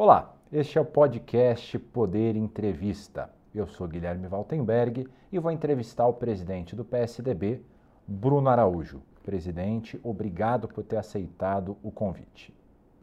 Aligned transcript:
Olá, 0.00 0.32
este 0.52 0.78
é 0.78 0.80
o 0.80 0.84
podcast 0.84 1.76
Poder 1.76 2.36
Entrevista. 2.36 3.28
Eu 3.52 3.66
sou 3.66 3.88
Guilherme 3.88 4.28
Valtenberg 4.28 5.08
e 5.32 5.38
vou 5.40 5.50
entrevistar 5.50 6.06
o 6.06 6.12
presidente 6.12 6.76
do 6.76 6.84
PSDB, 6.84 7.60
Bruno 8.06 8.48
Araújo. 8.48 9.02
Presidente, 9.24 9.98
obrigado 10.04 10.68
por 10.68 10.84
ter 10.84 10.98
aceitado 10.98 11.76
o 11.82 11.90
convite. 11.90 12.54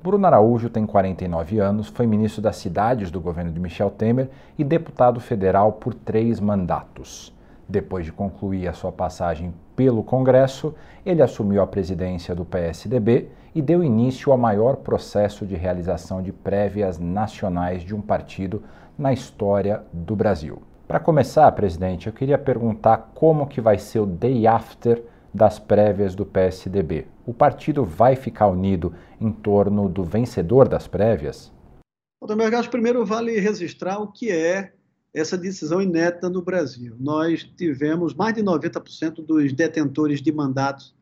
Bruno 0.01 0.25
Araújo 0.25 0.69
tem 0.69 0.85
49 0.85 1.59
anos, 1.59 1.89
foi 1.89 2.07
ministro 2.07 2.41
das 2.41 2.55
Cidades 2.55 3.11
do 3.11 3.19
governo 3.19 3.51
de 3.51 3.59
Michel 3.59 3.89
Temer 3.89 4.29
e 4.57 4.63
deputado 4.63 5.19
federal 5.19 5.73
por 5.73 5.93
três 5.93 6.39
mandatos. 6.39 7.35
Depois 7.67 8.05
de 8.05 8.13
concluir 8.13 8.69
a 8.69 8.73
sua 8.73 8.93
passagem 8.93 9.53
pelo 9.75 10.01
Congresso, 10.01 10.73
ele 11.05 11.21
assumiu 11.21 11.61
a 11.61 11.67
presidência 11.67 12.33
do 12.33 12.45
PSDB 12.45 13.31
e 13.55 13.61
deu 13.61 13.81
início 13.81 14.33
ao 14.33 14.37
maior 14.37 14.75
processo 14.75 15.45
de 15.45 15.55
realização 15.55 16.21
de 16.21 16.33
prévias 16.33 16.99
nacionais 16.99 17.83
de 17.83 17.95
um 17.95 18.01
partido 18.01 18.61
na 18.97 19.13
história 19.13 19.81
do 19.93 20.13
Brasil. 20.13 20.61
Para 20.85 20.99
começar, 20.99 21.49
presidente, 21.53 22.07
eu 22.07 22.13
queria 22.13 22.37
perguntar 22.37 23.11
como 23.15 23.47
que 23.47 23.61
vai 23.61 23.77
ser 23.77 23.99
o 23.99 24.05
day 24.05 24.45
after 24.45 25.01
das 25.33 25.57
prévias 25.57 26.13
do 26.13 26.25
PSDB. 26.25 27.07
O 27.25 27.33
partido 27.33 27.83
vai 27.83 28.15
ficar 28.15 28.47
unido 28.47 28.93
em 29.19 29.31
torno 29.31 29.87
do 29.87 30.03
vencedor 30.03 30.67
das 30.67 30.85
prévias? 30.85 31.51
Acho 32.57 32.69
primeiro 32.69 33.05
vale 33.05 33.39
registrar 33.39 33.99
o 33.99 34.11
que 34.11 34.31
é 34.31 34.73
essa 35.13 35.37
decisão 35.37 35.81
inédita 35.81 36.29
no 36.29 36.41
Brasil. 36.41 36.95
Nós 36.99 37.43
tivemos 37.43 38.13
mais 38.13 38.33
de 38.33 38.43
90% 38.43 39.25
dos 39.25 39.53
detentores 39.53 40.21
de 40.21 40.31
mandatos 40.31 40.93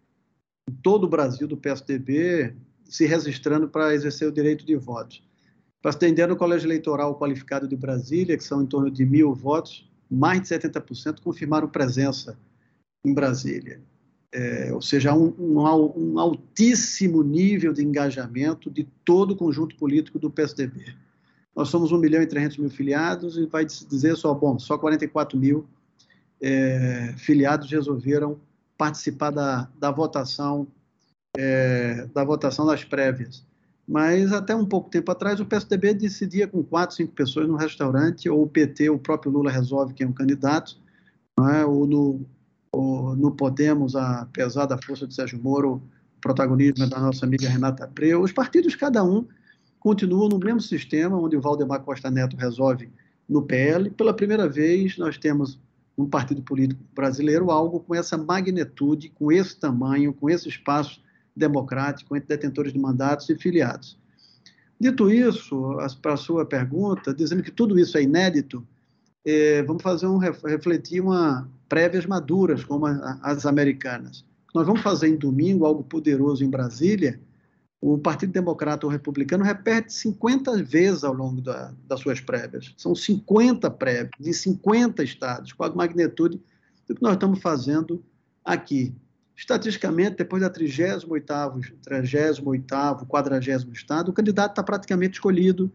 em 0.70 0.74
todo 0.76 1.06
o 1.06 1.10
Brasil 1.10 1.48
do 1.48 1.58
PSDB 1.58 2.56
se 2.86 3.06
registrando 3.06 3.68
para 3.68 3.94
exercer 3.94 4.28
o 4.28 4.32
direito 4.32 4.66
de 4.66 4.76
voto. 4.76 5.18
Para 5.82 5.92
se 5.92 6.28
no 6.28 6.36
Colégio 6.36 6.68
Eleitoral 6.68 7.18
Qualificado 7.18 7.68
de 7.68 7.76
Brasília, 7.76 8.38
que 8.38 8.44
são 8.44 8.62
em 8.62 8.66
torno 8.66 8.90
de 8.90 9.06
mil 9.06 9.34
votos, 9.34 9.90
mais 10.10 10.42
de 10.42 10.48
70% 10.48 11.20
confirmaram 11.22 11.68
presença 11.68 12.38
em 13.04 13.14
Brasília. 13.14 13.82
É, 14.32 14.72
ou 14.74 14.82
seja, 14.82 15.14
um, 15.14 15.34
um, 15.38 15.60
um 15.96 16.20
altíssimo 16.20 17.22
nível 17.22 17.74
de 17.74 17.84
engajamento 17.84 18.72
de 18.72 18.84
todo 19.04 19.32
o 19.32 19.36
conjunto 19.36 19.76
político 19.76 20.18
do 20.18 20.32
PSDB. 20.32 20.96
Nós 21.56 21.70
somos 21.70 21.92
1 21.92 21.98
milhão 21.98 22.22
e 22.22 22.28
300 22.28 22.58
mil 22.58 22.70
filiados 22.70 23.38
e 23.38 23.46
vai 23.46 23.66
dizer 23.66 24.16
só, 24.16 24.34
bom, 24.34 24.58
só 24.58 24.78
44 24.78 25.38
mil 25.38 25.68
é, 26.42 27.14
filiados 27.18 27.70
resolveram 27.70 28.40
participar 28.84 29.32
da, 29.32 29.70
da 29.80 29.92
votação 29.92 30.68
é, 31.38 32.06
da 32.14 32.22
votação 32.26 32.66
das 32.66 32.84
prévias. 32.84 33.42
Mas 33.88 34.34
até 34.34 34.54
um 34.54 34.66
pouco 34.66 34.90
tempo 34.90 35.10
atrás 35.10 35.40
o 35.40 35.46
PSDB 35.46 35.94
decidia 35.94 36.50
com 36.50 36.62
quatro, 36.62 36.94
cinco 36.94 37.14
pessoas 37.14 37.48
no 37.48 37.56
restaurante, 37.56 38.30
ou 38.30 38.44
o 38.44 38.48
PT, 38.48 38.90
o 38.90 39.00
próprio 39.00 39.32
Lula 39.32 39.50
resolve 39.50 39.94
quem 39.94 40.06
é 40.06 40.10
o 40.10 40.14
candidato, 40.14 40.78
é? 41.54 41.64
ou, 41.66 41.88
no, 41.88 42.26
ou 42.74 43.16
no 43.16 43.32
Podemos, 43.32 43.96
apesar 43.96 44.66
da 44.66 44.78
força 44.78 45.08
de 45.08 45.16
Sérgio 45.16 45.42
Moro, 45.42 45.76
o 46.18 46.22
protagonismo 46.22 46.84
é 46.84 46.88
da 46.88 47.00
nossa 47.00 47.26
amiga 47.26 47.48
Renata 47.48 47.86
Abreu. 47.86 48.22
Os 48.22 48.34
partidos, 48.34 48.76
cada 48.76 49.02
um, 49.02 49.26
continuam 49.80 50.28
no 50.28 50.40
mesmo 50.40 50.60
sistema, 50.60 51.18
onde 51.18 51.38
o 51.38 51.42
Valdemar 51.42 51.80
Costa 51.84 52.12
Neto 52.12 52.36
resolve 52.36 52.90
no 53.30 53.44
PL. 53.44 53.90
Pela 53.92 54.14
primeira 54.14 54.46
vez, 54.46 54.98
nós 54.98 55.18
temos 55.18 55.58
um 55.98 56.06
partido 56.06 56.42
político 56.42 56.82
brasileiro 56.94 57.52
algo 57.52 57.80
com 57.80 57.94
essa 57.94 58.18
magnitude, 58.18 59.10
com 59.10 59.32
esse 59.32 59.56
tamanho, 59.60 60.14
com 60.14 60.30
esse 60.30 60.50
espaço 60.50 61.02
democrático 61.36 62.16
entre 62.16 62.30
detentores 62.30 62.74
de 62.74 62.80
mandatos 62.80 63.30
e 63.30 63.36
filiados. 63.36 63.98
Dito 64.80 65.10
isso, 65.10 65.78
para 66.02 66.14
a 66.14 66.18
sua 66.18 66.46
pergunta, 66.46 67.14
dizendo 67.14 67.44
que 67.44 67.52
tudo 67.52 67.80
isso 67.80 67.98
é 67.98 68.04
inédito, 68.04 68.66
é, 69.26 69.64
vamos 69.64 69.82
fazer 69.82 70.08
um 70.08 70.18
refletir 70.18 71.02
uma 71.02 71.48
prévias 71.70 72.06
maduras 72.06 72.64
como 72.64 72.86
as 72.86 73.46
americanas. 73.46 74.26
Nós 74.54 74.68
vamos 74.68 74.82
fazer 74.82 75.08
em 75.08 75.16
domingo 75.16 75.66
algo 75.66 75.84
poderoso 75.84 76.44
em 76.44 76.50
Brasília, 76.50 77.20
o 77.86 77.98
Partido 77.98 78.32
Democrata 78.32 78.86
ou 78.86 78.92
Republicano 78.92 79.44
repete 79.44 79.92
50 79.92 80.64
vezes 80.64 81.04
ao 81.04 81.14
longo 81.14 81.42
da, 81.42 81.74
das 81.86 82.00
suas 82.00 82.22
prévias. 82.22 82.74
São 82.78 82.96
50 82.96 83.70
prévias, 83.72 84.10
de 84.18 84.34
50 84.34 85.04
estados, 85.04 85.52
com 85.52 85.66
a 85.66 85.76
magnitude 85.76 86.42
do 86.88 86.96
que 86.96 87.02
nós 87.02 87.16
estamos 87.16 87.42
fazendo 87.42 88.02
aqui. 88.46 88.96
Estatisticamente, 89.36 90.16
depois 90.16 90.42
da 90.42 90.50
38º, 90.50 91.74
38º, 91.86 93.06
40 93.06 93.68
estado, 93.74 94.12
o 94.12 94.14
candidato 94.14 94.52
está 94.52 94.64
praticamente 94.64 95.16
escolhido. 95.16 95.70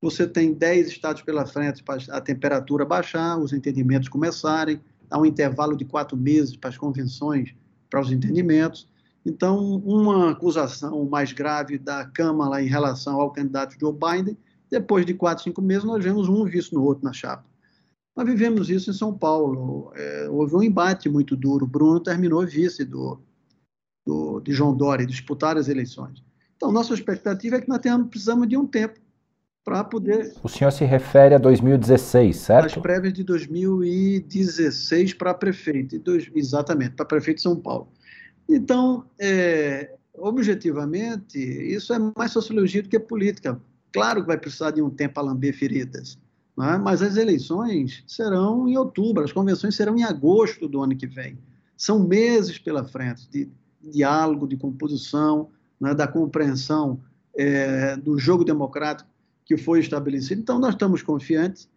Você 0.00 0.26
tem 0.26 0.52
10 0.52 0.88
estados 0.88 1.22
pela 1.22 1.46
frente 1.46 1.80
para 1.84 2.02
a 2.10 2.20
temperatura 2.20 2.84
baixar, 2.84 3.38
os 3.38 3.52
entendimentos 3.52 4.08
começarem, 4.08 4.80
há 5.08 5.16
um 5.16 5.24
intervalo 5.24 5.76
de 5.76 5.84
quatro 5.84 6.16
meses 6.16 6.56
para 6.56 6.70
as 6.70 6.76
convenções, 6.76 7.54
para 7.88 8.00
os 8.00 8.10
entendimentos. 8.10 8.90
Então, 9.24 9.76
uma 9.84 10.30
acusação 10.30 11.04
mais 11.04 11.32
grave 11.32 11.78
da 11.78 12.04
Câmara 12.04 12.62
em 12.62 12.66
relação 12.66 13.20
ao 13.20 13.30
candidato 13.30 13.76
Joe 13.78 13.92
Biden, 13.92 14.36
depois 14.70 15.06
de 15.06 15.14
quatro, 15.14 15.44
cinco 15.44 15.62
meses, 15.62 15.84
nós 15.84 16.02
vemos 16.02 16.28
um 16.28 16.44
visto 16.44 16.74
no 16.74 16.82
outro 16.82 17.04
na 17.04 17.12
chapa. 17.12 17.44
Nós 18.16 18.26
vivemos 18.26 18.68
isso 18.68 18.90
em 18.90 18.94
São 18.94 19.16
Paulo. 19.16 19.92
É, 19.94 20.28
houve 20.28 20.54
um 20.54 20.62
embate 20.62 21.08
muito 21.08 21.36
duro. 21.36 21.66
Bruno 21.66 22.00
terminou 22.00 22.46
vice 22.46 22.84
do, 22.84 23.20
do, 24.04 24.40
de 24.40 24.52
João 24.52 24.76
Dória, 24.76 25.06
disputar 25.06 25.56
as 25.56 25.68
eleições. 25.68 26.22
Então, 26.56 26.70
nossa 26.70 26.92
expectativa 26.92 27.56
é 27.56 27.60
que 27.60 27.68
nós 27.68 27.78
tenhamos, 27.78 28.08
precisamos 28.08 28.48
de 28.48 28.56
um 28.56 28.66
tempo 28.66 29.00
para 29.64 29.82
poder. 29.84 30.32
O 30.42 30.48
senhor 30.48 30.70
se 30.70 30.84
refere 30.84 31.34
a 31.34 31.38
2016, 31.38 32.36
certo? 32.36 32.66
As 32.66 32.76
prévias 32.76 33.12
de 33.12 33.22
2016 33.24 35.14
para 35.14 35.32
prefeito, 35.32 35.98
dois, 35.98 36.30
exatamente, 36.34 36.92
para 36.92 37.06
prefeito 37.06 37.38
de 37.38 37.42
São 37.42 37.56
Paulo. 37.56 37.88
Então, 38.48 39.04
é, 39.18 39.94
objetivamente, 40.14 41.38
isso 41.38 41.92
é 41.92 41.98
mais 42.16 42.32
sociologia 42.32 42.82
do 42.82 42.88
que 42.88 42.98
política. 42.98 43.60
Claro 43.92 44.22
que 44.22 44.26
vai 44.26 44.38
precisar 44.38 44.70
de 44.70 44.82
um 44.82 44.90
tempo 44.90 45.20
a 45.20 45.22
lamber 45.22 45.56
feridas, 45.56 46.18
é? 46.58 46.78
mas 46.78 47.02
as 47.02 47.16
eleições 47.16 48.02
serão 48.06 48.68
em 48.68 48.76
outubro, 48.76 49.24
as 49.24 49.32
convenções 49.32 49.74
serão 49.74 49.96
em 49.96 50.04
agosto 50.04 50.68
do 50.68 50.82
ano 50.82 50.96
que 50.96 51.06
vem. 51.06 51.38
São 51.76 51.98
meses 51.98 52.58
pela 52.58 52.84
frente 52.84 53.28
de 53.30 53.48
diálogo, 53.82 54.46
de 54.46 54.56
composição, 54.56 55.48
é? 55.84 55.94
da 55.94 56.06
compreensão 56.06 57.00
é, 57.36 57.96
do 57.96 58.18
jogo 58.18 58.44
democrático 58.44 59.10
que 59.44 59.56
foi 59.56 59.80
estabelecido. 59.80 60.40
Então, 60.40 60.58
nós 60.58 60.74
estamos 60.74 61.02
confiantes 61.02 61.68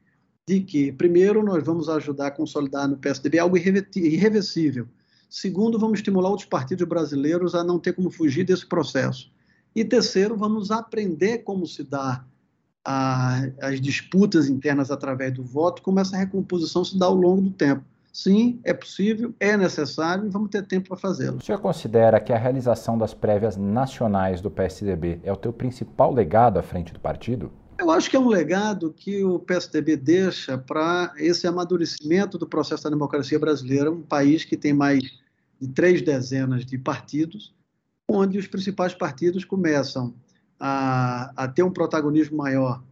de 0.48 0.62
que, 0.62 0.92
primeiro, 0.92 1.44
nós 1.44 1.64
vamos 1.64 1.90
ajudar 1.90 2.28
a 2.28 2.31
consolidar 2.31 2.88
no 2.88 2.98
PSDB 2.98 3.40
algo 3.40 3.58
irreversível, 3.58 4.88
Segundo, 5.35 5.78
vamos 5.78 6.00
estimular 6.00 6.29
outros 6.29 6.47
partidos 6.47 6.88
brasileiros 6.88 7.53
a 7.56 7.62
não 7.62 7.78
ter 7.78 7.91
como 7.91 8.09
fugir 8.09 8.46
desse 8.46 8.66
processo. 8.66 9.29
E 9.75 9.84
terceiro, 9.84 10.38
vamos 10.38 10.72
aprender 10.72 11.40
como 11.40 11.68
se 11.68 11.84
dá 11.84 12.23
a, 12.85 13.41
as 13.62 13.81
disputas 13.81 14.47
internas 14.47 14.91
através 14.91 15.34
do 15.34 15.44
voto, 15.44 15.81
como 15.81 16.00
essa 16.00 16.16
recomposição 16.16 16.85
se 16.85 16.97
dá 16.97 17.07
ao 17.07 17.16
longo 17.16 17.41
do 17.41 17.50
tempo. 17.50 17.84
Sim, 18.13 18.62
é 18.63 18.74
possível, 18.74 19.35
é 19.38 19.57
necessário 19.57 20.25
e 20.25 20.29
vamos 20.29 20.50
ter 20.50 20.66
tempo 20.66 20.88
para 20.88 20.97
fazê-lo. 20.97 21.40
O 21.40 21.44
senhor 21.44 21.59
considera 21.59 22.22
que 22.22 22.31
a 22.31 22.38
realização 22.38 22.97
das 22.97 23.13
prévias 23.13 23.57
nacionais 23.57 24.40
do 24.40 24.50
PSDB 24.50 25.19
é 25.22 25.34
o 25.34 25.35
teu 25.35 25.51
principal 25.51 26.13
legado 26.13 26.59
à 26.59 26.63
frente 26.63 26.94
do 26.94 27.00
partido? 27.01 27.51
Eu 27.78 27.91
acho 27.91 28.09
que 28.09 28.16
é 28.16 28.19
um 28.19 28.29
legado 28.29 28.94
que 28.94 29.22
o 29.25 29.38
PSDB 29.38 29.97
deixa 29.97 30.57
para 30.57 31.13
esse 31.18 31.45
amadurecimento 31.45 32.38
do 32.38 32.47
processo 32.47 32.85
da 32.85 32.90
democracia 32.90 33.38
brasileira, 33.38 33.91
um 33.91 34.01
país 34.01 34.45
que 34.45 34.56
tem 34.56 34.72
mais 34.72 35.25
de 35.60 35.68
três 35.68 36.02
dezenas 36.02 36.66
de 36.66 36.78
partidos, 36.78 37.54
onde 38.07 38.38
os 38.38 38.48
principais 38.48 38.94
partidos 38.94 39.44
começam 39.44 40.13
a, 40.60 41.31
a 41.36 41.48
ter 41.48 41.63
um 41.63 41.72
protagonismo 41.72 42.38
maior 42.38 42.84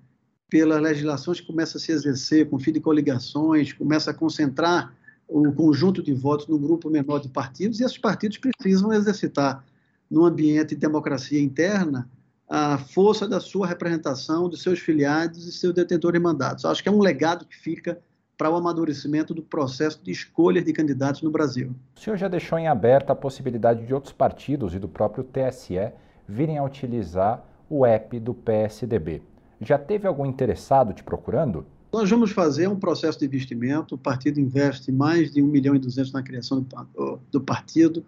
pelas 0.50 0.82
legislações 0.82 1.42
que 1.42 1.48
começam 1.48 1.80
a 1.80 1.82
se 1.82 1.92
exercer 1.92 2.50
com 2.50 2.60
fim 2.60 2.72
de 2.72 2.80
coligações, 2.80 3.74
começa 3.74 4.12
a 4.12 4.14
concentrar 4.14 4.96
o 5.28 5.52
conjunto 5.52 6.04
de 6.04 6.14
votos 6.14 6.48
no 6.48 6.60
grupo 6.60 6.90
menor 6.90 7.20
de 7.20 7.30
partidos, 7.30 7.80
e 7.80 7.84
esses 7.84 7.98
partidos 7.98 8.38
precisam 8.38 8.94
exercitar, 8.94 9.66
no 10.12 10.26
ambiente 10.26 10.70
de 10.70 10.76
democracia 10.76 11.42
interna, 11.42 12.08
a 12.48 12.78
força 12.78 13.28
da 13.28 13.40
sua 13.40 13.66
representação, 13.66 14.48
dos 14.48 14.62
seus 14.62 14.78
filiados 14.78 15.48
e 15.48 15.52
seus 15.52 15.74
detentores 15.74 16.20
de 16.20 16.24
mandatos. 16.24 16.66
Acho 16.66 16.84
que 16.84 16.90
é 16.90 16.92
um 16.92 17.02
legado 17.02 17.46
que 17.46 17.58
fica 17.58 18.00
para 18.44 18.52
o 18.52 18.58
amadurecimento 18.58 19.34
do 19.34 19.42
processo 19.42 20.04
de 20.04 20.12
escolha 20.12 20.62
de 20.62 20.74
candidatos 20.74 21.22
no 21.22 21.32
Brasil. 21.32 21.74
O 21.96 22.00
senhor 22.02 22.18
já 22.18 22.28
deixou 22.28 22.60
em 22.60 22.68
aberto 22.68 23.10
a 23.10 23.16
possibilidade 23.16 23.86
de 23.86 23.94
outros 23.94 24.12
partidos 24.12 24.76
e 24.76 24.80
do 24.80 24.90
próprio 24.90 25.24
TSE 25.24 25.94
virem 26.28 26.58
a 26.58 26.64
utilizar 26.66 27.42
o 27.70 27.86
app 27.86 28.20
do 28.20 28.34
PSDB. 28.34 29.22
Já 29.62 29.78
teve 29.78 30.06
algum 30.06 30.26
interessado 30.26 30.92
te 30.92 31.02
procurando? 31.02 31.66
Nós 31.90 32.10
vamos 32.10 32.32
fazer 32.32 32.68
um 32.68 32.76
processo 32.76 33.18
de 33.18 33.26
investimento. 33.26 33.96
O 33.96 33.98
partido 33.98 34.42
investe 34.42 34.92
mais 34.92 35.32
de 35.32 35.42
1 35.42 35.48
milhão 35.48 35.74
e 35.74 35.80
200 35.80 36.12
na 36.12 36.22
criação 36.22 36.60
do, 36.94 37.20
do 37.32 37.40
partido, 37.40 38.04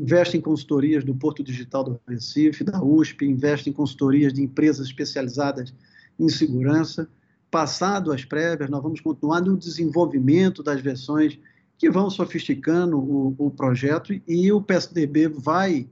investe 0.00 0.38
em 0.38 0.40
consultorias 0.40 1.04
do 1.04 1.14
Porto 1.14 1.44
Digital 1.44 1.84
do 1.84 2.00
Recife, 2.08 2.64
da 2.64 2.82
USP, 2.82 3.26
investe 3.26 3.68
em 3.68 3.72
consultorias 3.74 4.32
de 4.32 4.42
empresas 4.42 4.86
especializadas 4.86 5.74
em 6.18 6.30
segurança. 6.30 7.06
Passado 7.54 8.10
as 8.10 8.24
prévias, 8.24 8.68
nós 8.68 8.82
vamos 8.82 9.00
continuar 9.00 9.40
no 9.40 9.56
desenvolvimento 9.56 10.60
das 10.60 10.80
versões 10.80 11.38
que 11.78 11.88
vão 11.88 12.10
sofisticando 12.10 12.98
o, 12.98 13.32
o 13.38 13.48
projeto 13.48 14.12
e 14.26 14.50
o 14.50 14.60
PSDB 14.60 15.28
vai 15.28 15.88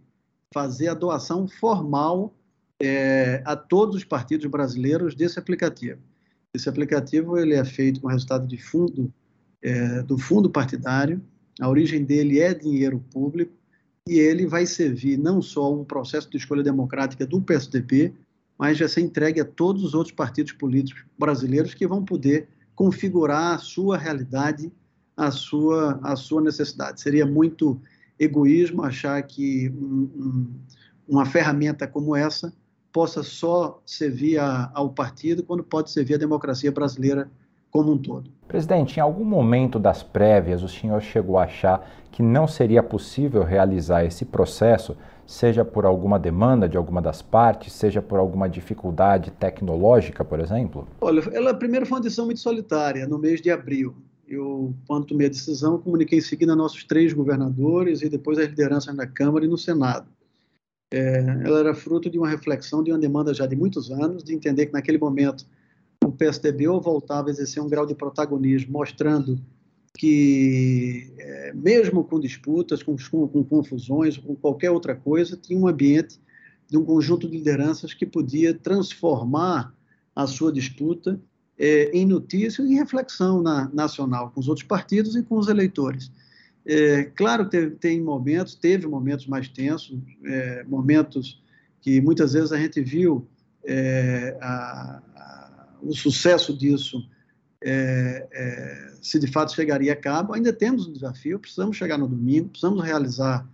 fazer 0.52 0.88
a 0.88 0.94
doação 0.94 1.46
formal 1.46 2.34
é, 2.82 3.42
a 3.44 3.54
todos 3.54 3.94
os 3.94 4.02
partidos 4.02 4.46
brasileiros 4.46 5.14
desse 5.14 5.38
aplicativo. 5.38 6.00
Esse 6.52 6.68
aplicativo 6.68 7.38
ele 7.38 7.54
é 7.54 7.64
feito 7.64 8.00
com 8.00 8.08
resultado 8.08 8.44
de 8.44 8.56
fundo 8.56 9.14
é, 9.62 10.02
do 10.02 10.18
fundo 10.18 10.50
partidário. 10.50 11.22
A 11.60 11.68
origem 11.68 12.04
dele 12.04 12.40
é 12.40 12.52
dinheiro 12.52 12.98
público 13.12 13.52
e 14.08 14.18
ele 14.18 14.48
vai 14.48 14.66
servir 14.66 15.16
não 15.16 15.40
só 15.40 15.72
um 15.72 15.84
processo 15.84 16.28
de 16.28 16.38
escolha 16.38 16.64
democrática 16.64 17.24
do 17.24 17.40
PSDB, 17.40 18.12
mas 18.58 18.78
vai 18.78 18.88
ser 18.88 19.00
entregue 19.00 19.40
a 19.40 19.44
todos 19.44 19.82
os 19.84 19.94
outros 19.94 20.14
partidos 20.14 20.52
políticos 20.52 21.04
brasileiros 21.18 21.74
que 21.74 21.86
vão 21.86 22.04
poder 22.04 22.48
configurar 22.74 23.54
a 23.54 23.58
sua 23.58 23.96
realidade, 23.96 24.72
a 25.16 25.30
sua, 25.30 26.00
a 26.02 26.16
sua 26.16 26.40
necessidade. 26.40 27.00
Seria 27.00 27.26
muito 27.26 27.80
egoísmo 28.18 28.82
achar 28.82 29.22
que 29.22 29.68
um, 29.70 30.10
um, 30.16 30.54
uma 31.08 31.26
ferramenta 31.26 31.86
como 31.86 32.14
essa 32.14 32.52
possa 32.92 33.22
só 33.22 33.82
servir 33.86 34.38
a, 34.38 34.70
ao 34.74 34.90
partido, 34.90 35.42
quando 35.42 35.64
pode 35.64 35.90
servir 35.90 36.14
à 36.14 36.18
democracia 36.18 36.70
brasileira 36.70 37.30
como 37.72 37.90
um 37.92 37.98
todo. 37.98 38.30
Presidente, 38.46 38.98
em 38.98 39.00
algum 39.00 39.24
momento 39.24 39.78
das 39.78 40.02
prévias 40.02 40.62
o 40.62 40.68
senhor 40.68 41.00
chegou 41.00 41.38
a 41.38 41.44
achar 41.44 41.90
que 42.12 42.22
não 42.22 42.46
seria 42.46 42.82
possível 42.82 43.42
realizar 43.42 44.04
esse 44.04 44.26
processo, 44.26 44.94
seja 45.26 45.64
por 45.64 45.86
alguma 45.86 46.18
demanda 46.18 46.68
de 46.68 46.76
alguma 46.76 47.00
das 47.00 47.22
partes, 47.22 47.72
seja 47.72 48.02
por 48.02 48.18
alguma 48.18 48.48
dificuldade 48.48 49.30
tecnológica, 49.30 50.22
por 50.22 50.38
exemplo? 50.38 50.86
Olha, 51.00 51.22
ela 51.32 51.54
primeiro 51.54 51.86
foi 51.86 51.96
uma 51.96 52.02
decisão 52.02 52.26
muito 52.26 52.40
solitária, 52.40 53.08
no 53.08 53.18
mês 53.18 53.40
de 53.40 53.50
abril. 53.50 53.96
Eu, 54.28 54.74
quando 54.86 55.06
tomei 55.06 55.26
a 55.26 55.30
decisão, 55.30 55.78
comuniquei 55.78 56.18
em 56.18 56.22
seguida 56.22 56.52
a 56.52 56.56
nossos 56.56 56.84
três 56.84 57.14
governadores 57.14 58.02
e 58.02 58.08
depois 58.08 58.38
as 58.38 58.48
lideranças 58.48 58.94
na 58.94 59.06
Câmara 59.06 59.46
e 59.46 59.48
no 59.48 59.56
Senado. 59.56 60.06
É, 60.92 61.20
ela 61.44 61.60
era 61.60 61.74
fruto 61.74 62.10
de 62.10 62.18
uma 62.18 62.28
reflexão, 62.28 62.82
de 62.82 62.92
uma 62.92 62.98
demanda 62.98 63.32
já 63.32 63.46
de 63.46 63.56
muitos 63.56 63.90
anos, 63.90 64.22
de 64.22 64.34
entender 64.34 64.66
que 64.66 64.72
naquele 64.74 64.98
momento 64.98 65.46
PSDB 66.22 66.68
ou 66.68 66.80
voltava 66.80 67.28
a 67.28 67.30
exercer 67.30 67.60
um 67.60 67.68
grau 67.68 67.84
de 67.84 67.94
protagonismo, 67.94 68.72
mostrando 68.72 69.40
que, 69.98 71.12
é, 71.18 71.52
mesmo 71.52 72.04
com 72.04 72.20
disputas, 72.20 72.82
com, 72.82 72.96
com, 73.10 73.26
com, 73.28 73.44
confusões, 73.44 74.16
com 74.16 74.36
qualquer 74.36 74.70
outra 74.70 74.94
coisa, 74.94 75.36
tinha 75.36 75.58
um 75.58 75.66
ambiente 75.66 76.20
de 76.68 76.78
um 76.78 76.84
conjunto 76.84 77.28
de 77.28 77.36
lideranças 77.36 77.92
que 77.92 78.06
podia 78.06 78.54
transformar 78.54 79.74
a 80.14 80.26
sua 80.26 80.52
disputa 80.52 81.20
é, 81.58 81.90
em 81.92 82.06
notícia 82.06 82.62
e 82.62 82.72
em 82.72 82.76
reflexão 82.76 83.42
na, 83.42 83.68
nacional, 83.72 84.30
com 84.30 84.40
os 84.40 84.48
outros 84.48 84.66
partidos 84.66 85.16
e 85.16 85.22
com 85.22 85.36
os 85.36 85.48
eleitores. 85.48 86.10
É, 86.64 87.04
claro 87.16 87.44
que 87.44 87.50
teve, 87.50 87.70
tem 87.72 88.00
momentos, 88.00 88.54
teve 88.54 88.86
momentos 88.86 89.26
mais 89.26 89.48
tensos, 89.48 89.98
é, 90.24 90.64
momentos 90.64 91.42
que 91.80 92.00
muitas 92.00 92.32
vezes 92.32 92.52
a 92.52 92.58
gente 92.58 92.80
viu 92.80 93.26
é, 93.64 94.36
a, 94.40 95.02
a, 95.16 95.41
o 95.82 95.94
sucesso 95.94 96.56
disso 96.56 97.06
é, 97.64 98.28
é, 98.32 98.94
se 99.00 99.18
de 99.18 99.26
fato 99.26 99.54
chegaria 99.54 99.92
a 99.92 99.96
cabo. 99.96 100.34
Ainda 100.34 100.52
temos 100.52 100.86
um 100.86 100.92
desafio, 100.92 101.38
precisamos 101.38 101.76
chegar 101.76 101.98
no 101.98 102.08
domingo, 102.08 102.48
precisamos 102.48 102.82
realizar 102.82 103.48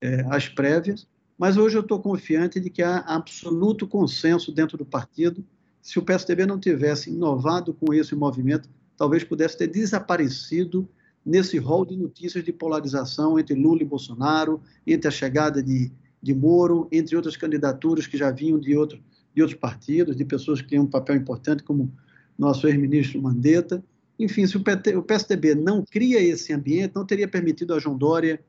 é, 0.00 0.24
as 0.30 0.48
prévias, 0.48 1.06
mas 1.38 1.56
hoje 1.56 1.76
eu 1.76 1.82
estou 1.82 2.00
confiante 2.00 2.60
de 2.60 2.70
que 2.70 2.82
há 2.82 2.98
absoluto 2.98 3.86
consenso 3.86 4.52
dentro 4.52 4.76
do 4.76 4.84
partido. 4.84 5.44
Se 5.80 5.98
o 5.98 6.02
PSDB 6.02 6.46
não 6.46 6.58
tivesse 6.58 7.10
inovado 7.10 7.74
com 7.74 7.92
esse 7.92 8.14
movimento, 8.14 8.68
talvez 8.96 9.24
pudesse 9.24 9.58
ter 9.58 9.66
desaparecido 9.66 10.88
nesse 11.24 11.58
rol 11.58 11.84
de 11.84 11.96
notícias 11.96 12.44
de 12.44 12.52
polarização 12.52 13.38
entre 13.38 13.54
Lula 13.54 13.82
e 13.82 13.86
Bolsonaro, 13.86 14.60
entre 14.86 15.08
a 15.08 15.10
chegada 15.10 15.62
de, 15.62 15.90
de 16.20 16.34
Moro, 16.34 16.88
entre 16.90 17.16
outras 17.16 17.36
candidaturas 17.36 18.06
que 18.06 18.16
já 18.16 18.30
vinham 18.30 18.58
de, 18.58 18.76
outro, 18.76 19.00
de 19.34 19.42
outros 19.42 19.58
partidos, 19.58 20.16
de 20.16 20.24
pessoas 20.24 20.60
que 20.60 20.68
têm 20.68 20.78
um 20.78 20.86
papel 20.86 21.16
importante, 21.16 21.62
como 21.62 21.92
nosso 22.38 22.66
ex-ministro 22.66 23.20
Mandetta. 23.20 23.82
Enfim, 24.18 24.46
se 24.46 24.56
o, 24.56 24.62
PT, 24.62 24.96
o, 24.96 25.02
PSDB 25.02 25.54
não 25.54 25.84
cria 25.84 26.20
esse 26.20 26.52
ambiente, 26.52 26.94
não 26.94 27.04
teria 27.04 27.26
permitido 27.26 27.74
a 27.74 27.78
João 27.78 27.96
Dória, 27.96 28.40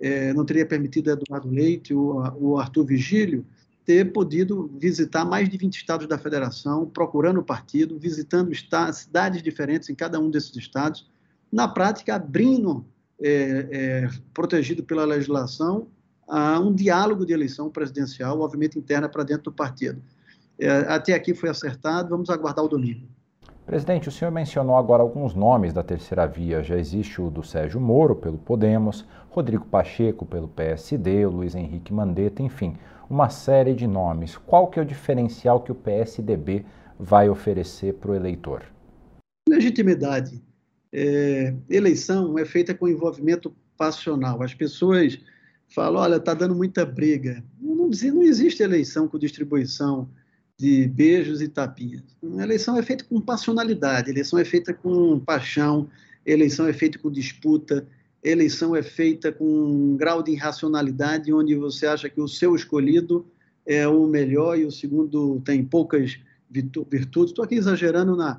é, 0.00 0.32
não 0.32 0.44
teria 0.44 0.66
permitido 0.66 1.10
a 1.10 1.12
Eduardo 1.12 1.50
Leite, 1.50 1.94
o, 1.94 2.58
Arthur 2.58 2.84
Vigílio, 2.84 3.44
ter 3.84 4.12
podido 4.12 4.70
visitar 4.78 5.24
mais 5.24 5.48
de 5.48 5.56
20 5.56 5.76
estados 5.76 6.06
da 6.06 6.18
federação, 6.18 6.86
procurando 6.86 7.40
o 7.40 7.42
partido, 7.42 7.98
visitando 7.98 8.52
cidades 8.92 9.42
diferentes 9.42 9.88
em 9.90 9.94
cada 9.94 10.18
um 10.20 10.30
desses 10.30 10.54
estados, 10.56 11.10
na 11.50 11.66
prática, 11.66 12.14
abrindo, 12.14 12.84
é, 13.20 13.68
é, 13.70 14.08
protegido 14.32 14.82
pela 14.82 15.04
legislação, 15.04 15.88
a 16.30 16.60
um 16.60 16.72
diálogo 16.72 17.26
de 17.26 17.32
eleição 17.32 17.68
presidencial, 17.68 18.40
obviamente 18.40 18.78
interna 18.78 19.08
para 19.08 19.24
dentro 19.24 19.44
do 19.44 19.52
partido. 19.52 20.00
É, 20.58 20.70
até 20.88 21.12
aqui 21.14 21.34
foi 21.34 21.48
acertado, 21.48 22.10
vamos 22.10 22.30
aguardar 22.30 22.64
o 22.64 22.68
domingo. 22.68 23.08
Presidente, 23.66 24.08
o 24.08 24.12
senhor 24.12 24.30
mencionou 24.30 24.76
agora 24.76 25.02
alguns 25.02 25.34
nomes 25.34 25.72
da 25.72 25.82
terceira 25.82 26.26
via. 26.26 26.62
Já 26.62 26.76
existe 26.76 27.20
o 27.20 27.30
do 27.30 27.42
Sérgio 27.42 27.80
Moro, 27.80 28.16
pelo 28.16 28.38
Podemos, 28.38 29.04
Rodrigo 29.28 29.64
Pacheco, 29.64 30.24
pelo 30.24 30.48
PSD, 30.48 31.26
o 31.26 31.30
Luiz 31.30 31.54
Henrique 31.54 31.92
Mandetta, 31.92 32.42
enfim, 32.42 32.76
uma 33.08 33.28
série 33.28 33.74
de 33.74 33.86
nomes. 33.86 34.36
Qual 34.36 34.68
que 34.68 34.78
é 34.78 34.82
o 34.82 34.86
diferencial 34.86 35.60
que 35.60 35.72
o 35.72 35.74
PSDB 35.74 36.64
vai 36.98 37.28
oferecer 37.28 37.94
para 37.94 38.10
o 38.10 38.14
eleitor? 38.14 38.62
Legitimidade 39.48 40.40
é, 40.92 41.54
eleição 41.68 42.38
é 42.38 42.44
feita 42.44 42.74
com 42.74 42.88
envolvimento 42.88 43.54
passional. 43.76 44.42
As 44.42 44.54
pessoas 44.54 45.18
falam, 45.70 46.02
olha, 46.02 46.16
está 46.16 46.34
dando 46.34 46.54
muita 46.54 46.84
briga. 46.84 47.42
Não, 47.60 47.88
não 47.88 48.22
existe 48.22 48.62
eleição 48.62 49.08
com 49.08 49.18
distribuição 49.18 50.08
de 50.58 50.86
beijos 50.88 51.40
e 51.40 51.48
tapinhas. 51.48 52.02
A 52.38 52.42
eleição 52.42 52.76
é 52.76 52.82
feita 52.82 53.04
com 53.04 53.20
passionalidade, 53.20 54.10
eleição 54.10 54.38
é 54.38 54.44
feita 54.44 54.74
com 54.74 55.18
paixão, 55.18 55.88
eleição 56.26 56.66
é 56.66 56.72
feita 56.72 56.98
com 56.98 57.10
disputa, 57.10 57.86
eleição 58.22 58.76
é 58.76 58.82
feita 58.82 59.32
com 59.32 59.46
um 59.46 59.96
grau 59.96 60.22
de 60.22 60.32
irracionalidade 60.32 61.32
onde 61.32 61.54
você 61.54 61.86
acha 61.86 62.10
que 62.10 62.20
o 62.20 62.28
seu 62.28 62.54
escolhido 62.54 63.26
é 63.64 63.88
o 63.88 64.06
melhor 64.06 64.58
e 64.58 64.64
o 64.64 64.70
segundo 64.70 65.40
tem 65.40 65.64
poucas 65.64 66.18
virtudes. 66.50 67.30
Estou 67.30 67.44
aqui 67.44 67.54
exagerando 67.54 68.16
na, 68.16 68.38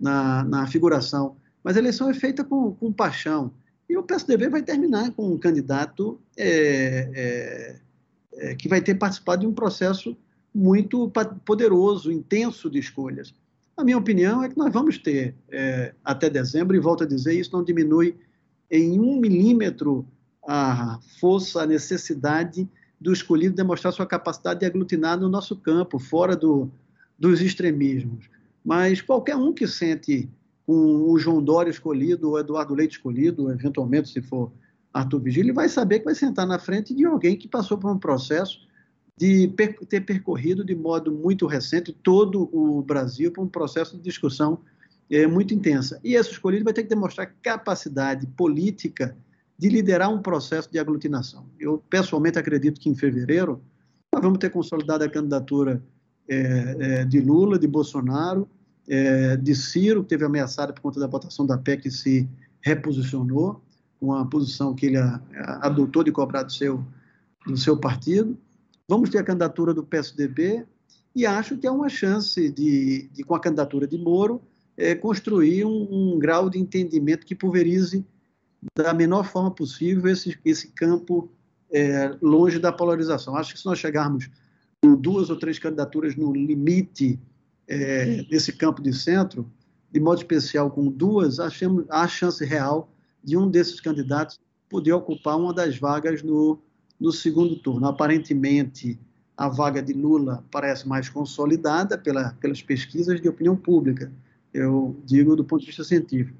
na, 0.00 0.42
na 0.42 0.66
figuração, 0.66 1.36
mas 1.62 1.76
a 1.76 1.78
eleição 1.78 2.10
é 2.10 2.14
feita 2.14 2.42
com, 2.42 2.72
com 2.72 2.92
paixão. 2.92 3.52
E 3.90 3.96
o 3.96 4.04
PSDB 4.04 4.48
vai 4.48 4.62
terminar 4.62 5.10
com 5.10 5.32
um 5.32 5.36
candidato 5.36 6.20
é, 6.36 7.10
é, 7.12 7.80
é, 8.34 8.54
que 8.54 8.68
vai 8.68 8.80
ter 8.80 8.94
participado 8.94 9.40
de 9.40 9.48
um 9.48 9.52
processo 9.52 10.16
muito 10.54 11.10
poderoso, 11.44 12.12
intenso 12.12 12.70
de 12.70 12.78
escolhas. 12.78 13.34
A 13.76 13.82
minha 13.82 13.98
opinião 13.98 14.44
é 14.44 14.48
que 14.48 14.56
nós 14.56 14.72
vamos 14.72 14.96
ter 14.96 15.34
é, 15.50 15.92
até 16.04 16.30
dezembro, 16.30 16.76
e 16.76 16.78
volto 16.78 17.02
a 17.02 17.06
dizer, 17.06 17.34
isso 17.34 17.52
não 17.52 17.64
diminui 17.64 18.14
em 18.70 19.00
um 19.00 19.18
milímetro 19.18 20.06
a 20.46 21.00
força, 21.18 21.62
a 21.62 21.66
necessidade 21.66 22.68
do 23.00 23.12
escolhido 23.12 23.56
demonstrar 23.56 23.92
sua 23.92 24.06
capacidade 24.06 24.60
de 24.60 24.66
aglutinar 24.66 25.18
no 25.18 25.28
nosso 25.28 25.56
campo, 25.56 25.98
fora 25.98 26.36
do, 26.36 26.70
dos 27.18 27.40
extremismos. 27.40 28.30
Mas 28.64 29.00
qualquer 29.00 29.34
um 29.34 29.52
que 29.52 29.66
sente 29.66 30.30
o 30.72 31.18
João 31.18 31.42
Dória 31.42 31.70
escolhido, 31.70 32.30
o 32.30 32.38
Eduardo 32.38 32.74
Leite 32.74 32.92
escolhido, 32.92 33.50
eventualmente, 33.50 34.08
se 34.08 34.22
for 34.22 34.52
Arthur 34.92 35.20
Vigílio, 35.20 35.48
ele 35.48 35.52
vai 35.54 35.68
saber 35.68 36.00
que 36.00 36.04
vai 36.04 36.14
sentar 36.14 36.46
na 36.46 36.58
frente 36.58 36.94
de 36.94 37.04
alguém 37.04 37.36
que 37.36 37.48
passou 37.48 37.78
por 37.78 37.90
um 37.90 37.98
processo 37.98 38.58
de 39.16 39.48
ter 39.88 40.00
percorrido 40.00 40.64
de 40.64 40.74
modo 40.74 41.12
muito 41.12 41.46
recente 41.46 41.92
todo 41.92 42.48
o 42.52 42.82
Brasil 42.82 43.30
por 43.30 43.42
um 43.42 43.48
processo 43.48 43.96
de 43.96 44.02
discussão 44.02 44.60
é, 45.10 45.26
muito 45.26 45.52
intensa. 45.52 46.00
E 46.02 46.14
esse 46.14 46.30
escolhido 46.30 46.64
vai 46.64 46.72
ter 46.72 46.84
que 46.84 46.88
demonstrar 46.88 47.34
capacidade 47.42 48.26
política 48.28 49.16
de 49.58 49.68
liderar 49.68 50.10
um 50.10 50.22
processo 50.22 50.70
de 50.70 50.78
aglutinação. 50.78 51.46
Eu, 51.58 51.82
pessoalmente, 51.90 52.38
acredito 52.38 52.80
que 52.80 52.88
em 52.88 52.94
fevereiro 52.94 53.60
nós 54.12 54.22
vamos 54.22 54.38
ter 54.38 54.50
consolidado 54.50 55.04
a 55.04 55.08
candidatura 55.08 55.82
é, 56.28 56.76
é, 56.78 57.04
de 57.04 57.20
Lula, 57.20 57.58
de 57.58 57.66
Bolsonaro, 57.66 58.48
é, 58.88 59.36
de 59.36 59.54
Ciro, 59.54 60.02
que 60.02 60.10
teve 60.10 60.24
ameaçado 60.24 60.72
por 60.72 60.80
conta 60.80 61.00
da 61.00 61.06
votação 61.06 61.46
da 61.46 61.56
PEC 61.56 61.88
e 61.88 61.90
se 61.90 62.28
reposicionou, 62.60 63.60
com 63.98 64.14
a 64.14 64.24
posição 64.24 64.74
que 64.74 64.86
ele 64.86 64.96
adotou 65.60 66.02
de 66.02 66.10
cobrar 66.10 66.42
do 66.42 66.52
seu, 66.52 66.84
do 67.46 67.56
seu 67.56 67.76
partido. 67.76 68.36
Vamos 68.88 69.10
ter 69.10 69.18
a 69.18 69.22
candidatura 69.22 69.74
do 69.74 69.84
PSDB 69.84 70.66
e 71.14 71.26
acho 71.26 71.56
que 71.56 71.66
há 71.66 71.72
uma 71.72 71.88
chance 71.88 72.50
de, 72.50 73.08
de 73.12 73.22
com 73.22 73.34
a 73.34 73.40
candidatura 73.40 73.86
de 73.86 73.98
Moro, 73.98 74.40
é, 74.76 74.94
construir 74.94 75.64
um, 75.64 76.14
um, 76.14 76.18
grau 76.18 76.48
de 76.48 76.58
entendimento 76.58 77.26
que 77.26 77.34
pulverize 77.34 78.04
da 78.76 78.94
menor 78.94 79.24
forma 79.24 79.50
possível 79.50 80.10
esse, 80.10 80.38
esse 80.44 80.68
campo 80.68 81.30
é, 81.70 82.16
longe 82.22 82.58
da 82.58 82.72
polarização. 82.72 83.36
Acho 83.36 83.52
que 83.52 83.60
se 83.60 83.66
nós 83.66 83.78
chegarmos 83.78 84.30
com 84.82 84.94
duas 84.94 85.28
ou 85.28 85.36
três 85.36 85.58
candidaturas 85.58 86.16
no 86.16 86.32
limite 86.32 87.18
é, 87.70 88.26
nesse 88.28 88.52
campo 88.52 88.82
de 88.82 88.92
centro, 88.92 89.48
de 89.92 90.00
modo 90.00 90.18
especial 90.18 90.70
com 90.70 90.90
duas, 90.90 91.38
achamos, 91.38 91.84
há 91.88 92.06
chance 92.08 92.44
real 92.44 92.92
de 93.22 93.36
um 93.36 93.48
desses 93.48 93.80
candidatos 93.80 94.40
poder 94.68 94.92
ocupar 94.92 95.38
uma 95.38 95.54
das 95.54 95.78
vagas 95.78 96.22
no, 96.22 96.60
no 96.98 97.12
segundo 97.12 97.56
turno. 97.56 97.86
Aparentemente, 97.86 98.98
a 99.36 99.48
vaga 99.48 99.80
de 99.80 99.92
Lula 99.92 100.44
parece 100.50 100.86
mais 100.88 101.08
consolidada 101.08 101.96
pela, 101.96 102.34
pelas 102.40 102.60
pesquisas 102.60 103.20
de 103.20 103.28
opinião 103.28 103.56
pública, 103.56 104.12
eu 104.52 105.00
digo 105.04 105.36
do 105.36 105.44
ponto 105.44 105.60
de 105.60 105.68
vista 105.68 105.84
científico, 105.84 106.36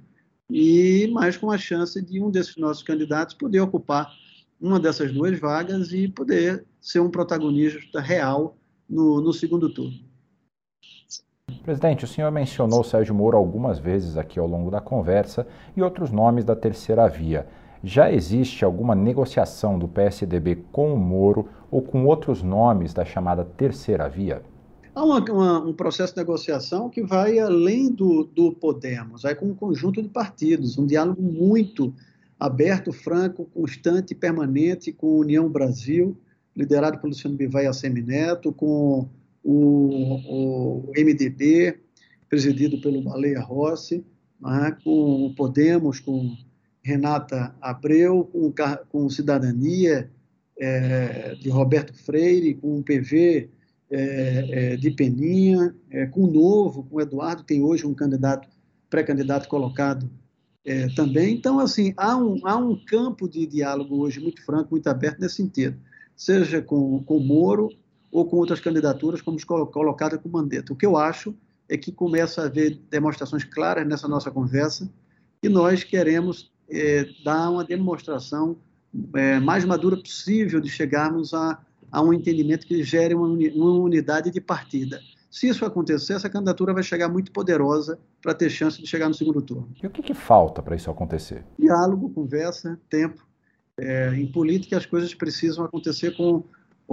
e 0.50 1.08
mais 1.12 1.36
com 1.36 1.50
a 1.50 1.56
chance 1.56 2.02
de 2.02 2.20
um 2.20 2.28
desses 2.28 2.56
nossos 2.56 2.82
candidatos 2.82 3.36
poder 3.36 3.60
ocupar 3.60 4.12
uma 4.60 4.80
dessas 4.80 5.12
duas 5.12 5.38
vagas 5.38 5.92
e 5.92 6.08
poder 6.08 6.64
ser 6.80 6.98
um 6.98 7.10
protagonista 7.10 8.00
real 8.00 8.58
no, 8.88 9.20
no 9.20 9.32
segundo 9.32 9.72
turno. 9.72 10.09
Presidente, 11.62 12.04
o 12.04 12.08
senhor 12.08 12.30
mencionou 12.30 12.82
Sérgio 12.84 13.14
Moro 13.14 13.36
algumas 13.36 13.78
vezes 13.78 14.16
aqui 14.16 14.38
ao 14.38 14.46
longo 14.46 14.70
da 14.70 14.80
conversa 14.80 15.46
e 15.76 15.82
outros 15.82 16.10
nomes 16.10 16.44
da 16.44 16.56
terceira 16.56 17.08
via. 17.08 17.46
Já 17.82 18.12
existe 18.12 18.64
alguma 18.64 18.94
negociação 18.94 19.78
do 19.78 19.88
PSDB 19.88 20.64
com 20.70 20.92
o 20.92 20.98
Moro 20.98 21.48
ou 21.70 21.80
com 21.80 22.04
outros 22.04 22.42
nomes 22.42 22.92
da 22.92 23.04
chamada 23.04 23.44
terceira 23.44 24.08
via? 24.08 24.42
Há 24.94 25.04
uma, 25.04 25.20
uma, 25.30 25.58
um 25.60 25.72
processo 25.72 26.12
de 26.12 26.20
negociação 26.20 26.90
que 26.90 27.02
vai 27.02 27.38
além 27.38 27.90
do, 27.90 28.24
do 28.24 28.52
Podemos, 28.52 29.22
vai 29.22 29.34
com 29.34 29.46
um 29.46 29.54
conjunto 29.54 30.02
de 30.02 30.08
partidos, 30.08 30.76
um 30.76 30.84
diálogo 30.84 31.22
muito 31.22 31.94
aberto, 32.38 32.92
franco, 32.92 33.44
constante 33.54 34.14
permanente 34.14 34.92
com 34.92 35.06
a 35.06 35.20
União 35.20 35.48
Brasil, 35.48 36.16
liderado 36.56 36.98
pelo 36.98 37.10
Luciano 37.10 37.36
Bivar 37.36 37.62
e 37.62 37.66
Assemineto, 37.66 38.52
com 38.52 39.08
o, 39.42 40.88
o 40.88 40.92
MDB, 40.96 41.78
presidido 42.28 42.80
pelo 42.80 43.02
Baleia 43.02 43.40
Rossi, 43.40 44.04
né, 44.40 44.76
com 44.84 45.26
o 45.26 45.34
Podemos, 45.34 46.00
com 46.00 46.36
Renata 46.82 47.54
Abreu, 47.60 48.24
com, 48.24 48.52
com 48.88 49.10
Cidadania, 49.10 50.10
é, 50.58 51.34
de 51.36 51.48
Roberto 51.48 51.94
Freire, 51.94 52.54
com 52.54 52.78
o 52.78 52.82
PV 52.82 53.48
é, 53.90 54.48
é, 54.72 54.76
de 54.76 54.90
Peninha, 54.90 55.74
é, 55.90 56.06
com 56.06 56.24
o 56.24 56.30
Novo, 56.30 56.84
com 56.84 56.96
o 56.96 57.00
Eduardo, 57.00 57.42
tem 57.42 57.62
hoje 57.62 57.86
um 57.86 57.94
candidato, 57.94 58.48
pré-candidato 58.88 59.48
colocado 59.48 60.10
é, 60.64 60.88
também. 60.94 61.34
Então, 61.34 61.58
assim, 61.58 61.92
há 61.96 62.16
um, 62.16 62.46
há 62.46 62.56
um 62.56 62.76
campo 62.84 63.28
de 63.28 63.46
diálogo 63.46 63.96
hoje 63.96 64.20
muito 64.20 64.44
franco, 64.44 64.70
muito 64.72 64.86
aberto 64.86 65.18
nesse 65.18 65.36
sentido, 65.36 65.76
seja 66.14 66.60
com, 66.60 67.02
com 67.02 67.16
o 67.16 67.24
Moro 67.24 67.70
ou 68.10 68.24
com 68.24 68.36
outras 68.36 68.60
candidaturas, 68.60 69.22
como 69.22 69.38
colocada 69.46 70.18
com 70.18 70.28
Mandetta. 70.28 70.72
O 70.72 70.76
que 70.76 70.86
eu 70.86 70.96
acho 70.96 71.34
é 71.68 71.76
que 71.76 71.92
começa 71.92 72.42
a 72.42 72.46
haver 72.46 72.80
demonstrações 72.90 73.44
claras 73.44 73.86
nessa 73.86 74.08
nossa 74.08 74.30
conversa 74.30 74.90
e 75.42 75.48
nós 75.48 75.84
queremos 75.84 76.50
é, 76.68 77.06
dar 77.24 77.50
uma 77.50 77.64
demonstração 77.64 78.56
é, 79.14 79.38
mais 79.38 79.64
madura 79.64 79.96
possível 79.96 80.60
de 80.60 80.68
chegarmos 80.68 81.32
a, 81.32 81.58
a 81.90 82.02
um 82.02 82.12
entendimento 82.12 82.66
que 82.66 82.82
gere 82.82 83.14
uma, 83.14 83.28
uma 83.28 83.72
unidade 83.72 84.30
de 84.30 84.40
partida. 84.40 85.00
Se 85.30 85.48
isso 85.48 85.64
acontecer, 85.64 86.14
essa 86.14 86.28
candidatura 86.28 86.74
vai 86.74 86.82
chegar 86.82 87.08
muito 87.08 87.30
poderosa 87.30 88.00
para 88.20 88.34
ter 88.34 88.50
chance 88.50 88.82
de 88.82 88.88
chegar 88.88 89.06
no 89.08 89.14
segundo 89.14 89.40
turno. 89.40 89.68
E 89.80 89.86
o 89.86 89.90
que, 89.90 90.02
que 90.02 90.12
falta 90.12 90.60
para 90.60 90.74
isso 90.74 90.90
acontecer? 90.90 91.44
Diálogo, 91.56 92.10
conversa, 92.10 92.78
tempo. 92.90 93.24
É, 93.78 94.12
em 94.14 94.26
política, 94.26 94.76
as 94.76 94.84
coisas 94.84 95.14
precisam 95.14 95.64
acontecer 95.64 96.16
com 96.16 96.42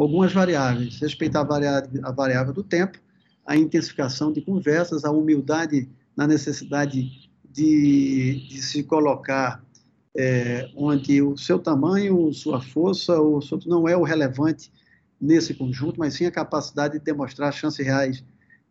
algumas 0.02 0.32
variáveis. 0.32 1.00
Respeitar 1.00 1.42
a 1.42 2.12
variável, 2.12 2.54
do 2.54 2.64
tempo, 2.64 3.00
a 3.46 3.58
intensificação 3.58 4.32
de 4.32 4.42
conversas, 4.42 5.04
a 5.04 5.12
humildade 5.12 5.90
na 6.16 6.28
necessidade 6.28 7.30
de, 7.50 8.48
de 8.48 8.62
se 8.62 8.84
colocar 8.84 9.64
é, 10.16 10.70
onde 10.76 11.22
o 11.22 11.38
seu 11.38 11.60
tamanho, 11.60 12.34
sua 12.34 12.62
força, 12.62 13.20
o 13.20 13.42
seu, 13.42 13.60
não 13.66 13.88
é 13.88 13.96
o 13.96 14.04
relevante 14.04 14.72
nesse 15.20 15.54
conjunto, 15.54 16.00
mas 16.00 16.14
sim 16.14 16.26
a 16.26 16.32
capacidade 16.32 17.00
de 17.00 17.04
demonstrar 17.04 17.52
chances 17.54 17.86
reais 17.86 18.24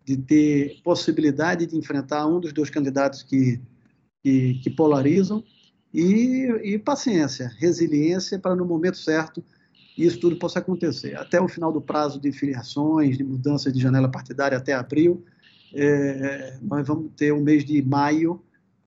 de 0.05 0.17
ter 0.17 0.81
possibilidade 0.85 1.67
de 1.67 1.77
enfrentar 1.77 2.27
um 2.27 2.39
dos 2.39 2.53
dois 2.53 2.71
candidatos 2.71 3.25
que, 3.25 3.61
que, 4.23 4.55
que 4.63 4.71
polarizam 4.71 5.43
e, 5.93 6.47
e, 6.63 6.79
paciência, 6.79 7.51
resiliência 7.59 8.39
para 8.39 8.55
no 8.55 8.65
momento 8.65 8.99
certo 8.99 9.43
isso 10.05 10.21
tudo 10.21 10.37
possa 10.37 10.59
acontecer. 10.59 11.17
Até 11.17 11.41
o 11.41 11.49
final 11.49 11.73
do 11.73 11.81
prazo 11.81 12.21
de 12.21 12.31
filiações, 12.33 13.17
de 13.17 13.25
mudanças 13.25 13.73
de 13.73 13.81
janela 13.81 14.11
partidária 14.11 14.59
até 14.59 14.75
abril, 14.75 15.25
é, 15.75 16.59
nós 16.63 16.87
vamos 16.87 17.13
ter 17.17 17.33
o 17.33 17.41
mês 17.41 17.65
de 17.65 17.81
maio 17.83 18.43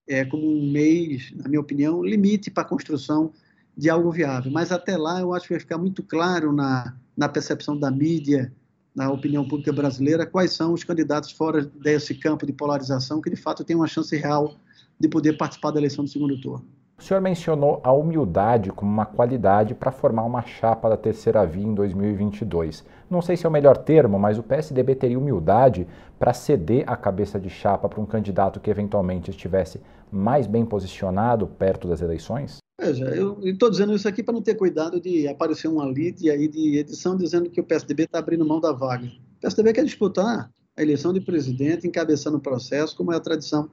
é, 0.07 0.25
como 0.25 0.45
um 0.45 0.71
mês, 0.71 1.31
na 1.35 1.47
minha 1.47 1.61
opinião, 1.61 2.03
limite 2.03 2.49
para 2.49 2.63
a 2.63 2.65
construção 2.65 3.31
de 3.77 3.89
algo 3.89 4.11
viável. 4.11 4.51
Mas 4.51 4.71
até 4.71 4.97
lá 4.97 5.19
eu 5.21 5.33
acho 5.33 5.47
que 5.47 5.53
vai 5.53 5.59
ficar 5.59 5.77
muito 5.77 6.03
claro 6.03 6.51
na, 6.51 6.95
na 7.15 7.29
percepção 7.29 7.77
da 7.77 7.91
mídia, 7.91 8.51
na 8.95 9.11
opinião 9.11 9.47
pública 9.47 9.71
brasileira, 9.71 10.25
quais 10.25 10.51
são 10.51 10.73
os 10.73 10.83
candidatos 10.83 11.31
fora 11.31 11.63
desse 11.63 12.15
campo 12.15 12.45
de 12.45 12.51
polarização 12.51 13.21
que 13.21 13.29
de 13.29 13.35
fato 13.35 13.63
têm 13.63 13.75
uma 13.75 13.87
chance 13.87 14.15
real 14.17 14.55
de 14.99 15.07
poder 15.07 15.37
participar 15.37 15.71
da 15.71 15.79
eleição 15.79 16.03
do 16.03 16.09
segundo 16.09 16.39
turno. 16.41 16.65
O 16.99 17.01
senhor 17.01 17.21
mencionou 17.21 17.79
a 17.81 17.93
humildade 17.93 18.71
como 18.71 18.91
uma 18.91 19.05
qualidade 19.05 19.73
para 19.73 19.89
formar 19.89 20.25
uma 20.25 20.41
chapa 20.41 20.89
da 20.89 20.97
terceira 20.97 21.45
via 21.45 21.63
em 21.63 21.73
2022. 21.73 22.83
Não 23.09 23.21
sei 23.21 23.37
se 23.37 23.45
é 23.45 23.49
o 23.49 23.51
melhor 23.51 23.77
termo, 23.77 24.19
mas 24.19 24.37
o 24.37 24.43
PSDB 24.43 24.95
teria 24.95 25.17
humildade 25.17 25.87
para 26.19 26.33
ceder 26.33 26.83
a 26.85 26.97
cabeça 26.97 27.39
de 27.39 27.49
chapa 27.49 27.87
para 27.87 28.01
um 28.01 28.05
candidato 28.05 28.59
que 28.59 28.69
eventualmente 28.69 29.31
estivesse 29.31 29.79
mais 30.11 30.45
bem 30.45 30.65
posicionado 30.65 31.47
perto 31.47 31.87
das 31.87 32.01
eleições? 32.01 32.57
Veja, 32.81 33.05
eu 33.05 33.39
estou 33.43 33.69
dizendo 33.69 33.95
isso 33.95 34.07
aqui 34.07 34.21
para 34.21 34.33
não 34.33 34.41
ter 34.41 34.55
cuidado 34.55 34.99
de 34.99 35.25
aparecer 35.25 35.69
uma 35.69 35.85
lead 35.85 36.29
aí 36.29 36.49
de 36.49 36.79
edição 36.79 37.15
dizendo 37.15 37.49
que 37.49 37.61
o 37.61 37.63
PSDB 37.63 38.03
está 38.03 38.19
abrindo 38.19 38.45
mão 38.45 38.59
da 38.59 38.73
vaga. 38.73 39.05
O 39.05 39.41
PSDB 39.41 39.71
quer 39.71 39.85
disputar 39.85 40.51
a 40.75 40.81
eleição 40.81 41.13
de 41.13 41.21
presidente, 41.21 41.87
encabeçando 41.87 42.37
o 42.37 42.41
processo, 42.41 42.95
como 42.95 43.13
é 43.13 43.15
a 43.15 43.21
tradição 43.21 43.69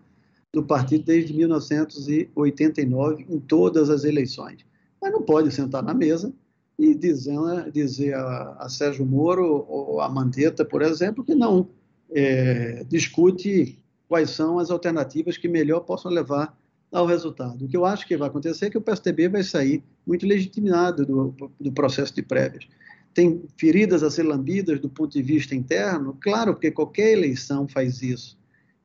do 0.56 0.62
partido 0.62 1.04
desde 1.04 1.34
1989, 1.34 3.26
em 3.28 3.38
todas 3.38 3.90
as 3.90 4.04
eleições. 4.04 4.64
Mas 4.98 5.12
não 5.12 5.20
pode 5.20 5.52
sentar 5.52 5.82
na 5.82 5.92
mesa 5.92 6.32
e 6.78 6.94
dizer, 6.94 7.38
né, 7.38 7.70
dizer 7.70 8.14
a, 8.14 8.56
a, 8.60 8.66
Sérgio 8.70 9.04
Moro 9.04 9.66
ou 9.68 10.00
a 10.00 10.08
Mandetta, 10.08 10.64
por 10.64 10.80
exemplo, 10.80 11.22
que 11.22 11.34
não 11.34 11.68
é, 12.10 12.82
discute 12.88 13.78
quais 14.08 14.30
são 14.30 14.58
as 14.58 14.70
alternativas 14.70 15.36
que 15.36 15.46
melhor 15.46 15.80
possam 15.80 16.10
levar 16.10 16.58
ao 16.90 17.04
resultado. 17.04 17.66
O 17.66 17.68
que 17.68 17.76
eu 17.76 17.84
acho 17.84 18.06
que 18.06 18.16
vai 18.16 18.28
acontecer 18.28 18.64
é 18.64 18.70
que 18.70 18.78
o 18.78 18.82
PSDB 18.82 19.28
vai 19.28 19.42
sair 19.42 19.84
muito 20.06 20.26
legitimado 20.26 21.04
do, 21.04 21.34
do 21.60 21.70
processo 21.70 22.14
de 22.14 22.22
prévias. 22.22 22.66
Tem 23.12 23.42
feridas 23.58 24.02
a 24.02 24.10
ser 24.10 24.22
lambidas 24.22 24.80
do 24.80 24.88
ponto 24.88 25.12
de 25.12 25.22
vista 25.22 25.54
interno? 25.54 26.16
Claro, 26.18 26.54
porque 26.54 26.70
qualquer 26.70 27.12
eleição 27.12 27.68
faz 27.68 28.00
isso. 28.00 28.38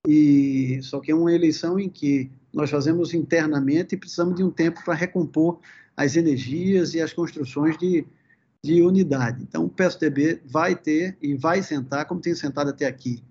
E 0.08 0.80
só 0.82 1.00
que 1.00 1.12
é 1.12 1.16
uma 1.16 1.34
eleição 1.34 1.80
em 1.80 1.90
que 1.90 2.32
nós 2.54 2.70
fazemos 2.70 3.14
internamente 3.14 3.96
e 3.96 3.98
precisamos 3.98 4.36
de 4.36 4.44
um 4.44 4.50
tempo 4.50 4.84
para 4.84 4.94
recompor 4.94 5.60
as 5.96 6.16
energias 6.16 6.94
e 6.94 7.02
as 7.02 7.14
construções 7.14 7.78
de, 7.78 8.06
de 8.64 8.82
unidade. 8.82 9.44
Então, 9.44 9.66
o 9.66 9.70
PSDB 9.70 10.42
vai 10.46 10.76
ter 10.76 11.18
e 11.22 11.36
vai 11.36 11.62
sentar, 11.62 12.06
como 12.06 12.20
tem 12.20 12.34
sentado 12.34 12.70
até 12.70 12.88
aqui, 12.88 13.24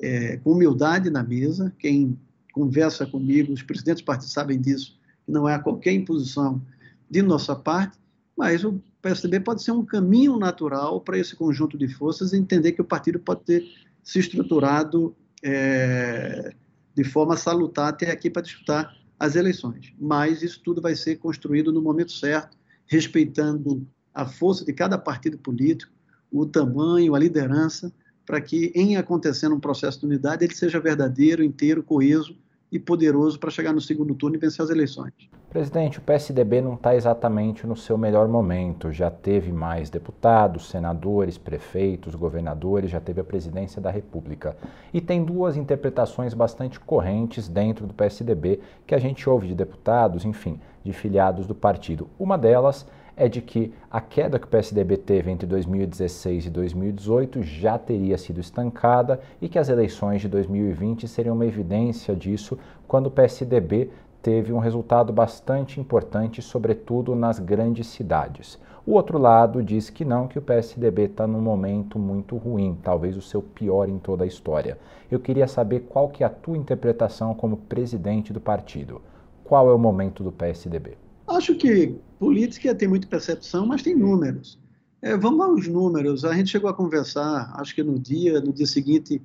é, 0.00 0.36
com 0.38 0.52
humildade 0.52 1.10
na 1.10 1.22
mesa. 1.22 1.72
Quem 1.78 2.18
conversa 2.52 3.06
comigo, 3.06 3.52
os 3.52 3.62
presidentes 3.62 4.02
do 4.02 4.06
partido 4.06 4.30
sabem 4.30 4.60
disso, 4.60 4.98
não 5.26 5.48
é 5.48 5.58
qualquer 5.58 5.92
imposição 5.92 6.60
de 7.08 7.22
nossa 7.22 7.54
parte, 7.54 7.98
mas 8.36 8.64
o 8.64 8.80
PSDB 9.00 9.40
pode 9.40 9.62
ser 9.62 9.72
um 9.72 9.84
caminho 9.84 10.36
natural 10.36 11.00
para 11.00 11.18
esse 11.18 11.36
conjunto 11.36 11.78
de 11.78 11.88
forças 11.88 12.32
entender 12.32 12.72
que 12.72 12.80
o 12.80 12.84
partido 12.84 13.18
pode 13.18 13.42
ter 13.42 13.64
se 14.02 14.18
estruturado 14.18 15.14
é, 15.46 16.52
de 16.92 17.04
forma 17.04 17.36
salutar 17.36 17.88
até 17.88 18.10
aqui 18.10 18.28
para 18.28 18.42
disputar 18.42 18.96
as 19.18 19.36
eleições. 19.36 19.94
Mas 19.98 20.42
isso 20.42 20.60
tudo 20.62 20.82
vai 20.82 20.96
ser 20.96 21.16
construído 21.16 21.72
no 21.72 21.80
momento 21.80 22.10
certo, 22.10 22.58
respeitando 22.86 23.86
a 24.12 24.26
força 24.26 24.64
de 24.64 24.72
cada 24.72 24.98
partido 24.98 25.38
político, 25.38 25.92
o 26.32 26.44
tamanho, 26.44 27.14
a 27.14 27.18
liderança, 27.18 27.92
para 28.24 28.40
que, 28.40 28.72
em 28.74 28.96
acontecendo 28.96 29.54
um 29.54 29.60
processo 29.60 30.00
de 30.00 30.06
unidade, 30.06 30.44
ele 30.44 30.54
seja 30.54 30.80
verdadeiro, 30.80 31.44
inteiro, 31.44 31.82
coeso 31.82 32.36
e 32.70 32.78
poderoso 32.78 33.38
para 33.38 33.50
chegar 33.50 33.72
no 33.72 33.80
segundo 33.80 34.14
turno 34.14 34.36
e 34.36 34.38
vencer 34.38 34.62
as 34.62 34.70
eleições. 34.70 35.12
Presidente, 35.48 35.98
o 35.98 36.02
PSDB 36.02 36.60
não 36.60 36.74
está 36.74 36.94
exatamente 36.94 37.66
no 37.66 37.76
seu 37.76 37.96
melhor 37.96 38.28
momento. 38.28 38.92
Já 38.92 39.10
teve 39.10 39.52
mais 39.52 39.88
deputados, 39.88 40.68
senadores, 40.68 41.38
prefeitos, 41.38 42.14
governadores, 42.14 42.90
já 42.90 43.00
teve 43.00 43.20
a 43.20 43.24
presidência 43.24 43.80
da 43.80 43.90
República. 43.90 44.56
E 44.92 45.00
tem 45.00 45.24
duas 45.24 45.56
interpretações 45.56 46.34
bastante 46.34 46.78
correntes 46.78 47.48
dentro 47.48 47.86
do 47.86 47.94
PSDB 47.94 48.60
que 48.86 48.94
a 48.94 48.98
gente 48.98 49.28
ouve 49.30 49.48
de 49.48 49.54
deputados, 49.54 50.24
enfim, 50.24 50.60
de 50.84 50.92
filiados 50.92 51.46
do 51.46 51.54
partido. 51.54 52.08
Uma 52.18 52.36
delas 52.36 52.86
é 53.16 53.28
de 53.28 53.40
que 53.40 53.72
a 53.90 54.00
queda 54.00 54.38
que 54.38 54.46
o 54.46 54.50
PSDB 54.50 54.98
teve 54.98 55.30
entre 55.30 55.46
2016 55.46 56.46
e 56.46 56.50
2018 56.50 57.42
já 57.42 57.78
teria 57.78 58.18
sido 58.18 58.40
estancada 58.40 59.18
e 59.40 59.48
que 59.48 59.58
as 59.58 59.70
eleições 59.70 60.20
de 60.20 60.28
2020 60.28 61.08
seriam 61.08 61.34
uma 61.34 61.46
evidência 61.46 62.14
disso 62.14 62.58
quando 62.86 63.06
o 63.06 63.10
PSDB 63.10 63.90
teve 64.22 64.52
um 64.52 64.58
resultado 64.58 65.12
bastante 65.12 65.80
importante, 65.80 66.42
sobretudo 66.42 67.14
nas 67.14 67.38
grandes 67.38 67.86
cidades. 67.86 68.58
O 68.84 68.92
outro 68.92 69.18
lado 69.18 69.62
diz 69.62 69.88
que 69.88 70.04
não, 70.04 70.28
que 70.28 70.38
o 70.38 70.42
PSDB 70.42 71.04
está 71.04 71.26
num 71.26 71.40
momento 71.40 71.98
muito 71.98 72.36
ruim, 72.36 72.78
talvez 72.82 73.16
o 73.16 73.22
seu 73.22 73.40
pior 73.40 73.88
em 73.88 73.98
toda 73.98 74.24
a 74.24 74.26
história. 74.26 74.78
Eu 75.10 75.18
queria 75.18 75.48
saber 75.48 75.86
qual 75.88 76.08
que 76.08 76.22
é 76.22 76.26
a 76.26 76.30
tua 76.30 76.56
interpretação 76.56 77.34
como 77.34 77.56
presidente 77.56 78.32
do 78.32 78.40
partido. 78.40 79.00
Qual 79.42 79.68
é 79.70 79.72
o 79.72 79.78
momento 79.78 80.22
do 80.22 80.30
PSDB? 80.30 80.96
Acho 81.26 81.54
que 81.56 81.96
política 82.18 82.74
tem 82.74 82.88
muita 82.88 83.06
percepção, 83.06 83.66
mas 83.66 83.82
tem 83.82 83.94
números. 83.94 84.58
É, 85.02 85.16
vamos 85.16 85.40
aos 85.44 85.68
números. 85.68 86.24
A 86.24 86.34
gente 86.34 86.50
chegou 86.50 86.68
a 86.68 86.74
conversar, 86.74 87.52
acho 87.56 87.74
que 87.74 87.82
no 87.82 87.98
dia, 87.98 88.40
no 88.40 88.52
dia 88.52 88.66
seguinte 88.66 89.20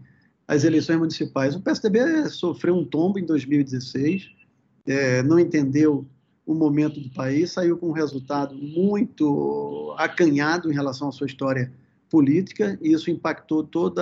às 0.47 0.63
eleições 0.63 0.97
municipais. 0.97 1.55
O 1.55 1.61
PSDB 1.61 2.29
sofreu 2.29 2.75
um 2.75 2.85
tombo 2.85 3.17
em 3.17 3.25
2016 3.25 4.41
é, 4.85 5.21
não 5.23 5.39
entendeu 5.39 6.05
o 6.45 6.53
momento 6.53 6.99
do 6.99 7.09
país, 7.09 7.51
saiu 7.51 7.77
com 7.77 7.89
um 7.89 7.93
resultado 7.93 8.55
muito 8.55 9.93
acanhado 9.97 10.71
em 10.71 10.73
relação 10.73 11.09
à 11.09 11.11
sua 11.11 11.27
história 11.27 11.71
política, 12.09 12.77
e 12.81 12.91
isso 12.91 13.09
impactou 13.09 13.63
todo 13.63 14.01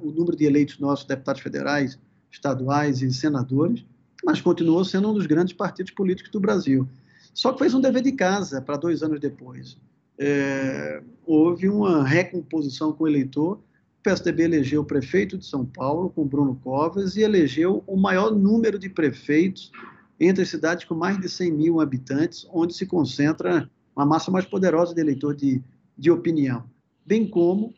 o 0.00 0.10
número 0.10 0.36
de 0.36 0.44
eleitos 0.44 0.78
nossos, 0.78 1.04
deputados 1.04 1.42
federais, 1.42 1.98
estaduais 2.30 3.02
e 3.02 3.12
senadores, 3.12 3.84
mas 4.24 4.40
continuou 4.40 4.84
sendo 4.84 5.10
um 5.10 5.14
dos 5.14 5.26
grandes 5.26 5.54
partidos 5.54 5.92
políticos 5.92 6.30
do 6.30 6.38
Brasil. 6.38 6.88
Só 7.34 7.52
que 7.52 7.58
fez 7.58 7.74
um 7.74 7.80
dever 7.80 8.02
de 8.02 8.12
casa 8.12 8.62
para 8.62 8.76
dois 8.76 9.02
anos 9.02 9.18
depois. 9.20 9.76
É, 10.16 11.02
houve 11.26 11.68
uma 11.68 12.04
recomposição 12.04 12.92
com 12.92 13.04
o 13.04 13.08
eleitor. 13.08 13.56
O 13.56 14.02
PSDB 14.04 14.44
elegeu 14.44 14.82
o 14.82 14.84
prefeito 14.84 15.36
de 15.36 15.44
São 15.44 15.66
Paulo, 15.66 16.10
com 16.10 16.24
Bruno 16.24 16.58
Covas, 16.62 17.16
e 17.16 17.22
elegeu 17.22 17.82
o 17.86 17.96
maior 17.96 18.30
número 18.30 18.78
de 18.78 18.88
prefeitos 18.88 19.72
entre 20.20 20.46
cidades 20.46 20.84
com 20.84 20.94
mais 20.94 21.20
de 21.20 21.28
100 21.28 21.52
mil 21.52 21.80
habitantes, 21.80 22.46
onde 22.52 22.72
se 22.72 22.86
concentra 22.86 23.68
uma 23.96 24.06
massa 24.06 24.30
mais 24.30 24.44
poderosa 24.44 24.94
de 24.94 25.00
eleitor 25.00 25.34
de, 25.34 25.60
de 25.98 26.10
opinião, 26.10 26.64
bem 27.04 27.26
como 27.28 27.74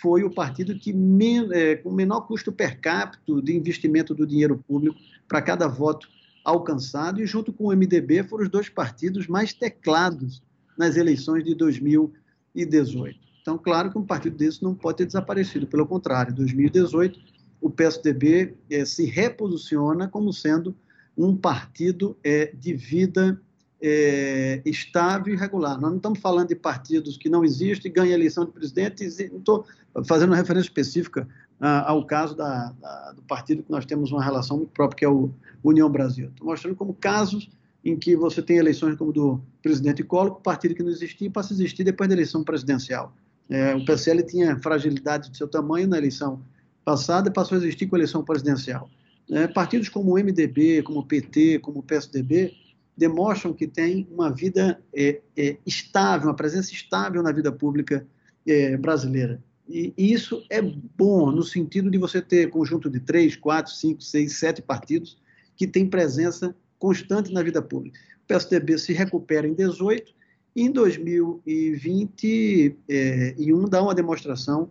foi 0.00 0.22
o 0.22 0.30
partido 0.30 0.78
que 0.78 0.92
men, 0.92 1.48
é, 1.52 1.76
com 1.76 1.90
menor 1.90 2.22
custo 2.22 2.52
per 2.52 2.80
capita 2.80 3.42
de 3.42 3.56
investimento 3.56 4.14
do 4.14 4.26
dinheiro 4.26 4.62
público 4.66 4.96
para 5.26 5.42
cada 5.42 5.66
voto 5.66 6.08
alcançado, 6.48 7.20
e 7.20 7.26
junto 7.26 7.52
com 7.52 7.64
o 7.64 7.76
MDB 7.76 8.22
foram 8.22 8.44
os 8.44 8.50
dois 8.50 8.68
partidos 8.68 9.26
mais 9.26 9.52
teclados 9.52 10.42
nas 10.78 10.96
eleições 10.96 11.44
de 11.44 11.54
2018. 11.54 13.18
Então, 13.42 13.58
claro 13.58 13.90
que 13.90 13.98
um 13.98 14.04
partido 14.04 14.36
desse 14.36 14.62
não 14.62 14.74
pode 14.74 14.98
ter 14.98 15.06
desaparecido, 15.06 15.66
pelo 15.66 15.86
contrário, 15.86 16.32
em 16.32 16.36
2018 16.36 17.38
o 17.60 17.68
PSDB 17.68 18.54
é, 18.70 18.84
se 18.84 19.04
reposiciona 19.04 20.06
como 20.08 20.32
sendo 20.32 20.76
um 21.16 21.36
partido 21.36 22.16
é, 22.22 22.52
de 22.54 22.72
vida 22.72 23.40
é, 23.82 24.62
estável 24.64 25.34
e 25.34 25.36
regular. 25.36 25.78
Nós 25.80 25.90
não 25.90 25.96
estamos 25.96 26.20
falando 26.20 26.48
de 26.48 26.54
partidos 26.54 27.16
que 27.16 27.28
não 27.28 27.44
existem, 27.44 27.92
ganham 27.92 28.12
eleição 28.12 28.44
de 28.44 28.52
presidente, 28.52 29.04
não 29.32 29.38
estou 29.38 29.66
fazendo 30.06 30.30
uma 30.30 30.36
referência 30.36 30.68
específica 30.68 31.28
ah, 31.60 31.90
ao 31.90 32.04
caso 32.04 32.36
da, 32.36 32.72
da, 32.80 33.12
do 33.12 33.22
partido 33.22 33.62
que 33.62 33.70
nós 33.70 33.84
temos 33.84 34.12
uma 34.12 34.22
relação 34.22 34.58
muito 34.58 34.70
própria, 34.70 34.98
que 34.98 35.04
é 35.04 35.08
o 35.08 35.30
União 35.62 35.90
Brasil. 35.90 36.28
Estou 36.28 36.46
mostrando 36.46 36.76
como 36.76 36.94
casos 36.94 37.50
em 37.84 37.96
que 37.96 38.16
você 38.16 38.42
tem 38.42 38.58
eleições 38.58 38.96
como 38.96 39.12
do 39.12 39.40
presidente 39.62 40.02
Collor, 40.02 40.40
partido 40.40 40.74
que 40.74 40.82
não 40.82 40.90
existia 40.90 41.30
passa 41.30 41.52
a 41.52 41.54
existir 41.54 41.84
depois 41.84 42.08
da 42.08 42.14
eleição 42.14 42.44
presidencial. 42.44 43.12
É, 43.48 43.74
o 43.74 43.84
PSL 43.84 44.22
tinha 44.24 44.58
fragilidade 44.58 45.30
de 45.30 45.36
seu 45.36 45.48
tamanho 45.48 45.88
na 45.88 45.96
eleição 45.96 46.40
passada 46.84 47.28
e 47.28 47.32
passou 47.32 47.56
a 47.56 47.60
existir 47.60 47.86
com 47.86 47.96
a 47.96 47.98
eleição 47.98 48.22
presidencial. 48.24 48.90
É, 49.30 49.46
partidos 49.46 49.88
como 49.88 50.12
o 50.12 50.18
MDB, 50.18 50.82
como 50.82 51.00
o 51.00 51.04
PT, 51.04 51.58
como 51.60 51.80
o 51.80 51.82
PSDB, 51.82 52.54
demonstram 52.96 53.52
que 53.52 53.66
têm 53.66 54.06
uma 54.10 54.30
vida 54.30 54.82
é, 54.94 55.20
é, 55.36 55.56
estável, 55.64 56.28
uma 56.28 56.34
presença 56.34 56.72
estável 56.72 57.22
na 57.22 57.30
vida 57.30 57.52
pública 57.52 58.06
é, 58.46 58.76
brasileira. 58.76 59.42
E, 59.68 59.92
isso 59.96 60.42
é 60.48 60.62
bom 60.62 61.30
no 61.30 61.42
sentido 61.42 61.90
de 61.90 61.98
você 61.98 62.22
ter 62.22 62.50
conjunto 62.50 62.88
de 62.88 63.00
três, 63.00 63.36
quatro, 63.36 63.72
cinco, 63.72 64.02
seis, 64.02 64.38
sete 64.38 64.62
partidos 64.62 65.18
que 65.56 65.66
têm 65.66 65.86
presença 65.86 66.54
constante 66.78 67.32
na 67.32 67.42
vida 67.42 67.60
pública. 67.60 67.98
O 68.24 68.28
PSDB 68.28 68.78
se 68.78 68.92
recupera 68.92 69.46
em 69.46 69.54
18 69.54 70.12
e 70.56 70.62
em 70.62 70.70
2021 70.70 72.76
é, 72.88 73.34
dá 73.68 73.82
uma 73.82 73.94
demonstração 73.94 74.70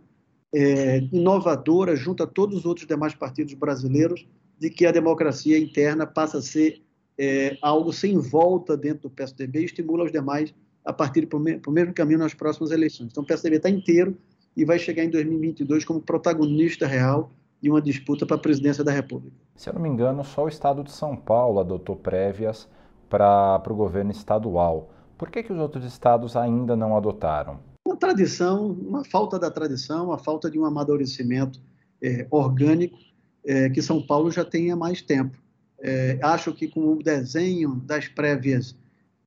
é, 0.54 1.00
inovadora 1.12 1.96
junto 1.96 2.24
a 2.24 2.28
todos 2.28 2.60
os 2.60 2.66
outros 2.66 2.88
demais 2.88 3.14
partidos 3.14 3.54
brasileiros 3.54 4.26
de 4.60 4.70
que 4.70 4.86
a 4.86 4.92
democracia 4.92 5.58
interna 5.58 6.08
passa 6.08 6.40
a 6.40 6.42
ser 6.42 6.82
é, 7.18 7.58
algo 7.62 7.92
sem 7.92 8.18
volta 8.18 8.78
dentro 8.78 9.04
do 9.04 9.10
PSDB 9.10 9.62
e 9.62 9.66
estimula 9.66 10.06
os 10.06 10.12
demais 10.12 10.54
a 10.86 10.94
partir 10.94 11.28
para 11.28 11.38
o 11.38 11.72
mesmo 11.72 11.94
caminho 11.94 12.20
nas 12.20 12.34
próximas 12.34 12.72
eleições. 12.72 13.10
Então, 13.12 13.24
o 13.24 13.26
PSDB 13.26 13.58
está 13.58 13.70
inteiro 13.70 14.18
e 14.58 14.66
vai 14.66 14.80
chegar 14.80 15.04
em 15.04 15.10
2022 15.12 15.86
como 15.86 16.02
protagonista 16.02 16.88
real 16.88 17.32
de 17.62 17.70
uma 17.70 17.80
disputa 17.80 18.26
para 18.26 18.38
a 18.38 18.40
presidência 18.40 18.84
da 18.84 18.92
República. 18.92 19.36
Se 19.56 19.70
eu 19.70 19.74
não 19.76 19.82
me 19.82 19.88
engano, 19.88 20.24
só 20.24 20.46
o 20.46 20.48
estado 20.48 20.84
de 20.84 20.92
São 20.92 21.16
Paulo 21.16 21.60
adotou 21.60 21.96
prévias 21.96 22.68
para 23.08 23.62
o 23.70 23.76
governo 23.76 24.10
estadual. 24.12 24.92
Por 25.16 25.30
que, 25.30 25.44
que 25.44 25.54
os 25.54 25.60
outros 25.60 25.86
estados 25.86 26.36
ainda 26.36 26.76
não 26.76 26.98
adotaram? 26.98 27.60
Uma 27.86 27.96
tradição, 27.96 28.72
uma 28.72 29.06
falta 29.06 29.38
da 29.38 29.52
tradição, 29.52 30.12
a 30.12 30.18
falta 30.18 30.50
de 30.50 30.60
um 30.60 30.66
amadurecimento 30.66 31.60
é, 32.02 32.26
orgânico 32.32 32.98
é, 33.46 33.70
que 33.70 33.82
São 33.82 34.02
Paulo 34.02 34.32
já 34.32 34.44
tem 34.44 34.72
há 34.72 34.76
mais 34.76 35.04
tempo. 35.04 35.38
É, 35.80 36.18
acho 36.24 36.52
que 36.54 36.68
com 36.68 36.94
o 36.94 37.04
desenho 37.04 37.76
das 37.76 38.08
prévias 38.08 38.76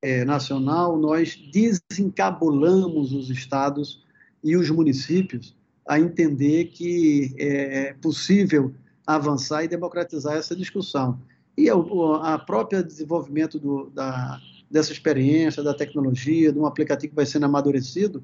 é, 0.03 0.25
nacional, 0.25 0.99
nós 0.99 1.37
desencabulamos 1.53 3.12
os 3.12 3.31
estados 3.31 4.05
e 4.42 4.57
os 4.57 4.70
municípios 4.70 5.55
a 5.87 5.98
entender 5.98 6.66
que 6.66 7.35
é 7.38 7.94
possível 7.94 8.72
avançar 9.07 9.64
e 9.64 9.68
democratizar 9.68 10.37
essa 10.37 10.55
discussão. 10.55 11.20
E 11.57 11.68
a, 11.68 11.74
a 11.74 12.38
própria 12.38 12.83
desenvolvimento 12.83 13.59
do, 13.59 13.90
da, 13.90 14.40
dessa 14.70 14.92
experiência, 14.92 15.62
da 15.62 15.74
tecnologia, 15.74 16.53
de 16.53 16.59
um 16.59 16.66
aplicativo 16.66 17.11
que 17.11 17.16
vai 17.16 17.26
sendo 17.26 17.46
amadurecido, 17.46 18.22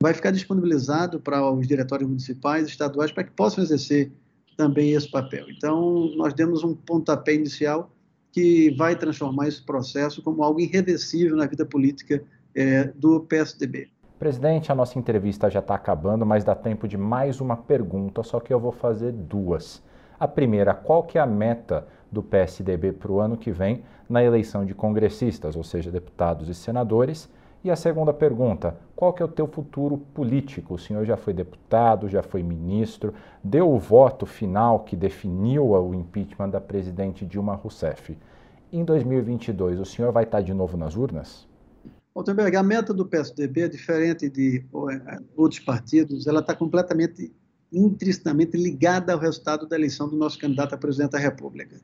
vai 0.00 0.12
ficar 0.12 0.30
disponibilizado 0.30 1.18
para 1.20 1.50
os 1.50 1.66
diretórios 1.66 2.08
municipais, 2.08 2.68
estaduais, 2.68 3.10
para 3.10 3.24
que 3.24 3.30
possam 3.32 3.64
exercer 3.64 4.12
também 4.56 4.92
esse 4.92 5.10
papel. 5.10 5.46
Então, 5.50 6.14
nós 6.16 6.34
demos 6.34 6.62
um 6.62 6.74
pontapé 6.74 7.34
inicial 7.34 7.90
que 8.30 8.70
vai 8.76 8.94
transformar 8.94 9.48
esse 9.48 9.64
processo 9.64 10.22
como 10.22 10.42
algo 10.42 10.60
irreversível 10.60 11.36
na 11.36 11.46
vida 11.46 11.64
política 11.64 12.22
é, 12.54 12.84
do 12.94 13.20
PSDB. 13.20 13.88
Presidente, 14.18 14.72
a 14.72 14.74
nossa 14.74 14.98
entrevista 14.98 15.50
já 15.50 15.58
está 15.58 15.74
acabando, 15.74 16.24
mas 16.24 16.42
dá 16.42 16.54
tempo 16.54 16.88
de 16.88 16.96
mais 16.96 17.38
uma 17.38 17.54
pergunta, 17.54 18.22
só 18.22 18.40
que 18.40 18.50
eu 18.50 18.58
vou 18.58 18.72
fazer 18.72 19.12
duas. 19.12 19.82
A 20.18 20.26
primeira, 20.26 20.72
qual 20.72 21.02
que 21.02 21.18
é 21.18 21.20
a 21.20 21.26
meta 21.26 21.86
do 22.10 22.22
PSDB 22.22 22.92
para 22.92 23.12
o 23.12 23.20
ano 23.20 23.36
que 23.36 23.52
vem 23.52 23.82
na 24.08 24.24
eleição 24.24 24.64
de 24.64 24.74
congressistas, 24.74 25.54
ou 25.54 25.62
seja, 25.62 25.90
deputados 25.90 26.48
e 26.48 26.54
senadores? 26.54 27.30
E 27.62 27.70
a 27.70 27.76
segunda 27.76 28.10
pergunta, 28.10 28.78
qual 28.94 29.12
que 29.12 29.20
é 29.20 29.26
o 29.26 29.28
teu 29.28 29.46
futuro 29.46 29.98
político? 30.14 30.74
O 30.74 30.78
senhor 30.78 31.04
já 31.04 31.18
foi 31.18 31.34
deputado, 31.34 32.08
já 32.08 32.22
foi 32.22 32.42
ministro, 32.42 33.12
deu 33.44 33.70
o 33.70 33.78
voto 33.78 34.24
final 34.24 34.80
que 34.80 34.96
definiu 34.96 35.72
o 35.72 35.94
impeachment 35.94 36.48
da 36.48 36.60
presidente 36.60 37.26
Dilma 37.26 37.54
Rousseff. 37.54 38.16
Em 38.72 38.82
2022, 38.82 39.78
o 39.78 39.84
senhor 39.84 40.10
vai 40.10 40.24
estar 40.24 40.40
de 40.40 40.54
novo 40.54 40.74
nas 40.78 40.96
urnas? 40.96 41.46
Altenberg, 42.16 42.56
a 42.56 42.62
meta 42.62 42.94
do 42.94 43.04
PSDB, 43.04 43.68
diferente 43.68 44.30
de 44.30 44.64
é, 44.90 45.18
outros 45.36 45.60
partidos, 45.60 46.26
ela 46.26 46.40
está 46.40 46.54
completamente, 46.54 47.30
intrinsecamente 47.70 48.56
ligada 48.56 49.12
ao 49.12 49.18
resultado 49.18 49.68
da 49.68 49.76
eleição 49.76 50.08
do 50.08 50.16
nosso 50.16 50.38
candidato 50.38 50.74
a 50.74 50.78
presidente 50.78 51.10
da 51.10 51.18
República. 51.18 51.78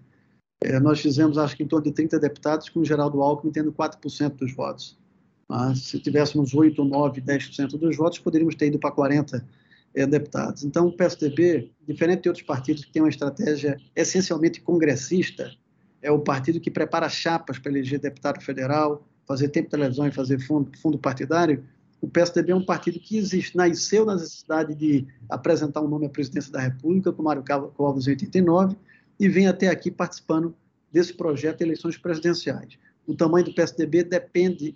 É, 0.64 0.80
nós 0.80 1.00
fizemos, 1.00 1.36
acho 1.36 1.54
que 1.54 1.62
em 1.62 1.68
torno 1.68 1.84
de 1.84 1.92
30 1.92 2.18
deputados, 2.18 2.70
com 2.70 2.80
o 2.80 2.84
Geraldo 2.84 3.20
Alckmin 3.20 3.52
tendo 3.52 3.70
4% 3.72 4.36
dos 4.36 4.54
votos. 4.54 4.98
Mas, 5.46 5.80
se 5.80 5.98
tivéssemos 6.00 6.54
8, 6.54 6.82
9, 6.82 7.20
10% 7.20 7.78
dos 7.78 7.94
votos, 7.94 8.18
poderíamos 8.18 8.54
ter 8.54 8.68
ido 8.68 8.78
para 8.78 8.90
40 8.90 9.46
é, 9.94 10.06
deputados. 10.06 10.64
Então, 10.64 10.86
o 10.86 10.96
PSDB, 10.96 11.70
diferente 11.86 12.22
de 12.22 12.30
outros 12.30 12.46
partidos 12.46 12.86
que 12.86 12.92
têm 12.92 13.02
uma 13.02 13.10
estratégia 13.10 13.76
essencialmente 13.94 14.62
congressista, 14.62 15.52
é 16.00 16.10
o 16.10 16.20
partido 16.20 16.58
que 16.58 16.70
prepara 16.70 17.10
chapas 17.10 17.58
para 17.58 17.70
eleger 17.70 18.00
deputado 18.00 18.42
federal, 18.42 19.06
fazer 19.26 19.48
tempo 19.48 19.66
de 19.66 19.70
televisão 19.70 20.06
e 20.06 20.12
fazer 20.12 20.40
fundo, 20.40 20.70
fundo 20.78 20.98
partidário. 20.98 21.64
O 22.00 22.08
PSDB 22.08 22.52
é 22.52 22.56
um 22.56 22.64
partido 22.64 22.98
que 22.98 23.16
existe, 23.16 23.56
nasceu 23.56 24.04
na 24.04 24.14
necessidade 24.14 24.74
de 24.74 25.06
apresentar 25.28 25.80
um 25.80 25.88
nome 25.88 26.06
à 26.06 26.08
presidência 26.08 26.52
da 26.52 26.60
República, 26.60 27.12
com 27.12 27.22
Mário 27.22 27.44
Covas 27.74 28.06
em 28.06 28.10
89, 28.10 28.76
e 29.20 29.28
vem 29.28 29.46
até 29.46 29.68
aqui 29.68 29.90
participando 29.90 30.54
desse 30.90 31.14
projeto 31.14 31.58
de 31.58 31.64
eleições 31.64 31.96
presidenciais. 31.96 32.76
O 33.06 33.14
tamanho 33.14 33.46
do 33.46 33.54
PSDB 33.54 34.04
depende 34.04 34.74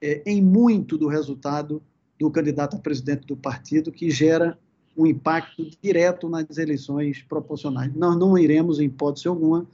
é, 0.00 0.22
em 0.26 0.42
muito 0.42 0.98
do 0.98 1.06
resultado 1.06 1.82
do 2.18 2.30
candidato 2.30 2.76
a 2.76 2.78
presidente 2.78 3.26
do 3.26 3.36
partido, 3.36 3.92
que 3.92 4.10
gera 4.10 4.58
um 4.96 5.06
impacto 5.06 5.68
direto 5.82 6.28
nas 6.28 6.58
eleições 6.58 7.22
proporcionais. 7.22 7.92
Nós 7.94 8.16
não 8.16 8.36
iremos, 8.38 8.78
em 8.78 8.84
hipótese 8.84 9.26
alguma, 9.26 9.66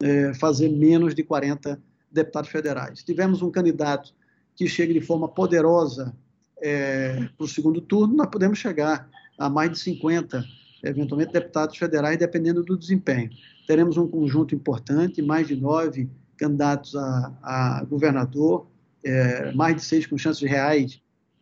é, 0.00 0.34
fazer 0.34 0.68
menos 0.68 1.14
de 1.14 1.22
40 1.22 1.80
deputados 2.10 2.50
federais. 2.50 3.02
Tivemos 3.02 3.42
um 3.42 3.50
candidato 3.50 4.14
que 4.54 4.66
chega 4.66 4.92
de 4.92 5.00
forma 5.00 5.28
poderosa 5.28 6.14
é, 6.62 7.28
para 7.36 7.44
o 7.44 7.48
segundo 7.48 7.80
turno, 7.80 8.14
nós 8.14 8.28
podemos 8.28 8.58
chegar 8.58 9.08
a 9.38 9.50
mais 9.50 9.70
de 9.70 9.78
50, 9.78 10.44
eventualmente, 10.82 11.32
deputados 11.32 11.76
federais, 11.76 12.18
dependendo 12.18 12.64
do 12.64 12.76
desempenho. 12.76 13.30
Teremos 13.66 13.96
um 13.96 14.08
conjunto 14.08 14.54
importante, 14.54 15.20
mais 15.20 15.46
de 15.48 15.56
nove 15.56 16.08
candidatos 16.36 16.94
a, 16.94 17.32
a 17.42 17.84
governador, 17.84 18.66
é, 19.04 19.52
mais 19.52 19.76
de 19.76 19.82
seis 19.82 20.06
com 20.06 20.18
chances 20.18 20.42
reais 20.48 21.00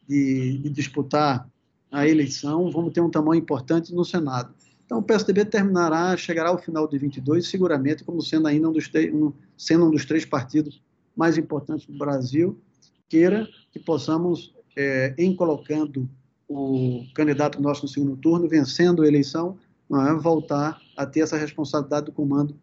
de, 0.08 0.58
de, 0.58 0.70
disputar 0.70 1.48
a 1.90 2.06
eleição. 2.06 2.70
Vamos 2.70 2.92
ter 2.92 3.00
um 3.00 3.10
tamanho 3.10 3.40
importante 3.40 3.94
no 3.94 4.04
Senado. 4.04 4.54
Então, 4.84 4.98
o 4.98 5.02
PSDB 5.02 5.44
terminará, 5.46 6.16
chegará 6.16 6.50
ao 6.50 6.58
final 6.58 6.86
de 6.86 6.98
22, 6.98 7.48
seguramente, 7.48 8.04
como 8.04 8.20
sendo 8.20 8.46
ainda 8.46 8.68
um 8.68 8.72
dos, 8.72 8.90
um, 9.12 9.32
sendo 9.56 9.86
um 9.86 9.90
dos 9.90 10.04
três 10.04 10.24
partidos 10.24 10.82
mais 11.16 11.38
importantes 11.38 11.86
do 11.86 11.96
Brasil, 11.96 12.60
queira 13.08 13.48
que 13.72 13.78
possamos, 13.78 14.54
é, 14.76 15.14
em 15.16 15.34
colocando 15.34 16.08
o 16.48 17.04
candidato 17.14 17.60
nosso 17.62 17.82
no 17.82 17.88
segundo 17.88 18.16
turno, 18.16 18.48
vencendo 18.48 19.02
a 19.02 19.06
eleição, 19.06 19.56
é, 19.90 20.14
voltar 20.14 20.80
a 20.96 21.06
ter 21.06 21.20
essa 21.20 21.36
responsabilidade 21.36 22.06
do 22.06 22.12
comando 22.12 22.56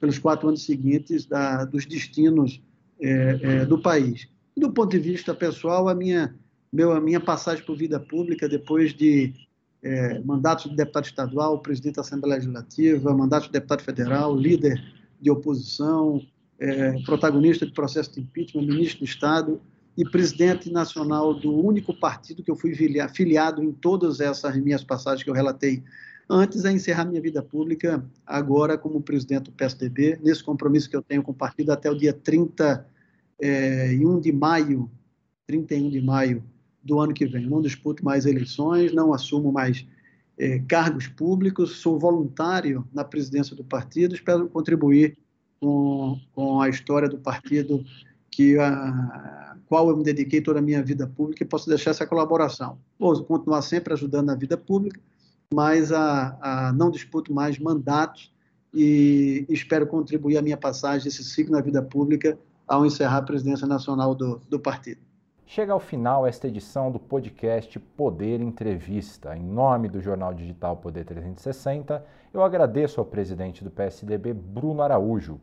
pelos 0.00 0.18
quatro 0.18 0.48
anos 0.48 0.64
seguintes 0.64 1.26
da, 1.26 1.64
dos 1.64 1.86
destinos 1.86 2.62
é, 3.00 3.38
é, 3.42 3.66
do 3.66 3.80
país. 3.80 4.28
Do 4.56 4.72
ponto 4.72 4.90
de 4.90 4.98
vista 4.98 5.34
pessoal, 5.34 5.88
a 5.88 5.94
minha, 5.94 6.34
meu, 6.72 6.92
a 6.92 7.00
minha 7.00 7.20
passagem 7.20 7.64
por 7.64 7.76
vida 7.76 8.00
pública, 8.00 8.48
depois 8.48 8.94
de 8.94 9.32
é, 9.82 10.18
mandatos 10.20 10.70
de 10.70 10.76
deputado 10.76 11.04
estadual, 11.04 11.60
presidente 11.60 11.96
da 11.96 12.02
Assembleia 12.02 12.36
Legislativa, 12.36 13.14
mandato 13.14 13.46
de 13.46 13.52
deputado 13.52 13.82
federal, 13.82 14.36
líder 14.36 14.82
de 15.20 15.30
oposição, 15.30 16.20
é, 16.58 17.00
protagonista 17.02 17.64
de 17.64 17.72
processo 17.72 18.12
de 18.14 18.20
impeachment, 18.20 18.62
ministro 18.62 19.00
do 19.00 19.04
Estado 19.04 19.60
e 19.96 20.04
presidente 20.04 20.70
nacional 20.70 21.34
do 21.34 21.52
único 21.54 21.92
partido 21.92 22.42
que 22.42 22.50
eu 22.50 22.56
fui 22.56 22.74
filiado 22.74 23.62
em 23.62 23.72
todas 23.72 24.20
essas 24.20 24.56
minhas 24.56 24.84
passagens 24.84 25.24
que 25.24 25.30
eu 25.30 25.34
relatei 25.34 25.82
antes 26.28 26.62
de 26.62 26.70
encerrar 26.70 27.06
minha 27.06 27.20
vida 27.20 27.42
pública, 27.42 28.04
agora 28.26 28.76
como 28.76 29.00
presidente 29.00 29.44
do 29.44 29.52
PSDB, 29.52 30.18
nesse 30.22 30.44
compromisso 30.44 30.90
que 30.90 30.94
eu 30.94 31.02
tenho 31.02 31.22
com 31.22 31.32
o 31.32 31.34
partido 31.34 31.72
até 31.72 31.90
o 31.90 31.96
dia 31.96 32.12
31 32.12 32.84
é, 33.40 34.20
de 34.20 34.32
maio, 34.32 34.90
31 35.46 35.88
de 35.88 36.00
maio 36.02 36.44
do 36.82 36.98
ano 37.00 37.14
que 37.14 37.26
vem. 37.26 37.44
Eu 37.44 37.50
não 37.50 37.62
disputo 37.62 38.04
mais 38.04 38.26
eleições, 38.26 38.92
não 38.92 39.12
assumo 39.12 39.52
mais 39.52 39.86
é, 40.38 40.58
cargos 40.60 41.06
públicos, 41.06 41.76
sou 41.76 41.98
voluntário 41.98 42.86
na 42.92 43.04
presidência 43.04 43.56
do 43.56 43.64
partido, 43.64 44.14
espero 44.14 44.48
contribuir 44.48 45.16
com, 45.60 46.18
com 46.32 46.60
a 46.60 46.68
história 46.68 47.08
do 47.08 47.18
partido 47.18 47.84
que 48.30 48.58
a 48.58 49.48
qual 49.68 49.90
eu 49.90 49.96
me 49.96 50.02
dediquei 50.02 50.40
toda 50.40 50.60
a 50.60 50.62
minha 50.62 50.82
vida 50.82 51.06
pública 51.06 51.42
e 51.42 51.46
posso 51.46 51.68
deixar 51.68 51.90
essa 51.90 52.06
colaboração. 52.06 52.78
Vou 52.98 53.22
continuar 53.22 53.60
sempre 53.60 53.92
ajudando 53.92 54.26
na 54.26 54.34
vida 54.34 54.56
pública, 54.56 54.98
mas 55.52 55.92
a, 55.92 56.38
a 56.40 56.72
não 56.72 56.90
disputo 56.90 57.34
mais 57.34 57.58
mandatos 57.58 58.32
e 58.72 59.44
espero 59.48 59.86
contribuir 59.86 60.38
a 60.38 60.42
minha 60.42 60.56
passagem 60.56 61.04
desse 61.04 61.22
ciclo 61.22 61.52
na 61.52 61.60
vida 61.60 61.82
pública 61.82 62.38
ao 62.66 62.84
encerrar 62.86 63.18
a 63.18 63.22
presidência 63.22 63.66
nacional 63.66 64.14
do, 64.14 64.40
do 64.48 64.58
partido. 64.58 65.00
Chega 65.50 65.72
ao 65.72 65.80
final 65.80 66.26
esta 66.26 66.46
edição 66.46 66.92
do 66.92 66.98
podcast 66.98 67.78
Poder 67.78 68.38
Entrevista. 68.38 69.34
Em 69.34 69.42
nome 69.42 69.88
do 69.88 69.98
jornal 69.98 70.34
digital 70.34 70.76
Poder 70.76 71.06
360, 71.06 72.04
eu 72.34 72.42
agradeço 72.42 73.00
ao 73.00 73.06
presidente 73.06 73.64
do 73.64 73.70
PSDB, 73.70 74.34
Bruno 74.34 74.82
Araújo. 74.82 75.40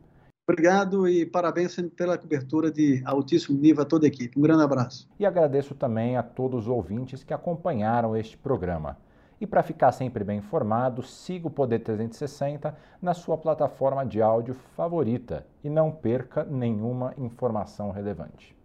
Obrigado 0.48 1.08
e 1.08 1.26
parabéns 1.26 1.74
pela 1.96 2.16
cobertura 2.16 2.70
de 2.70 3.02
altíssimo 3.04 3.58
nível 3.58 3.82
a 3.82 3.84
toda 3.84 4.06
a 4.06 4.08
equipe. 4.08 4.38
Um 4.38 4.42
grande 4.42 4.62
abraço. 4.62 5.08
E 5.18 5.26
agradeço 5.26 5.74
também 5.74 6.16
a 6.16 6.22
todos 6.22 6.66
os 6.66 6.68
ouvintes 6.68 7.24
que 7.24 7.34
acompanharam 7.34 8.16
este 8.16 8.38
programa. 8.38 8.96
E 9.40 9.46
para 9.46 9.64
ficar 9.64 9.90
sempre 9.90 10.22
bem 10.22 10.38
informado, 10.38 11.02
siga 11.02 11.48
o 11.48 11.50
Poder 11.50 11.80
360 11.80 12.76
na 13.02 13.12
sua 13.12 13.36
plataforma 13.36 14.06
de 14.06 14.22
áudio 14.22 14.54
favorita 14.76 15.44
e 15.64 15.68
não 15.68 15.90
perca 15.90 16.44
nenhuma 16.44 17.12
informação 17.18 17.90
relevante. 17.90 18.56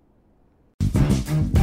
Bye. 1.32 1.61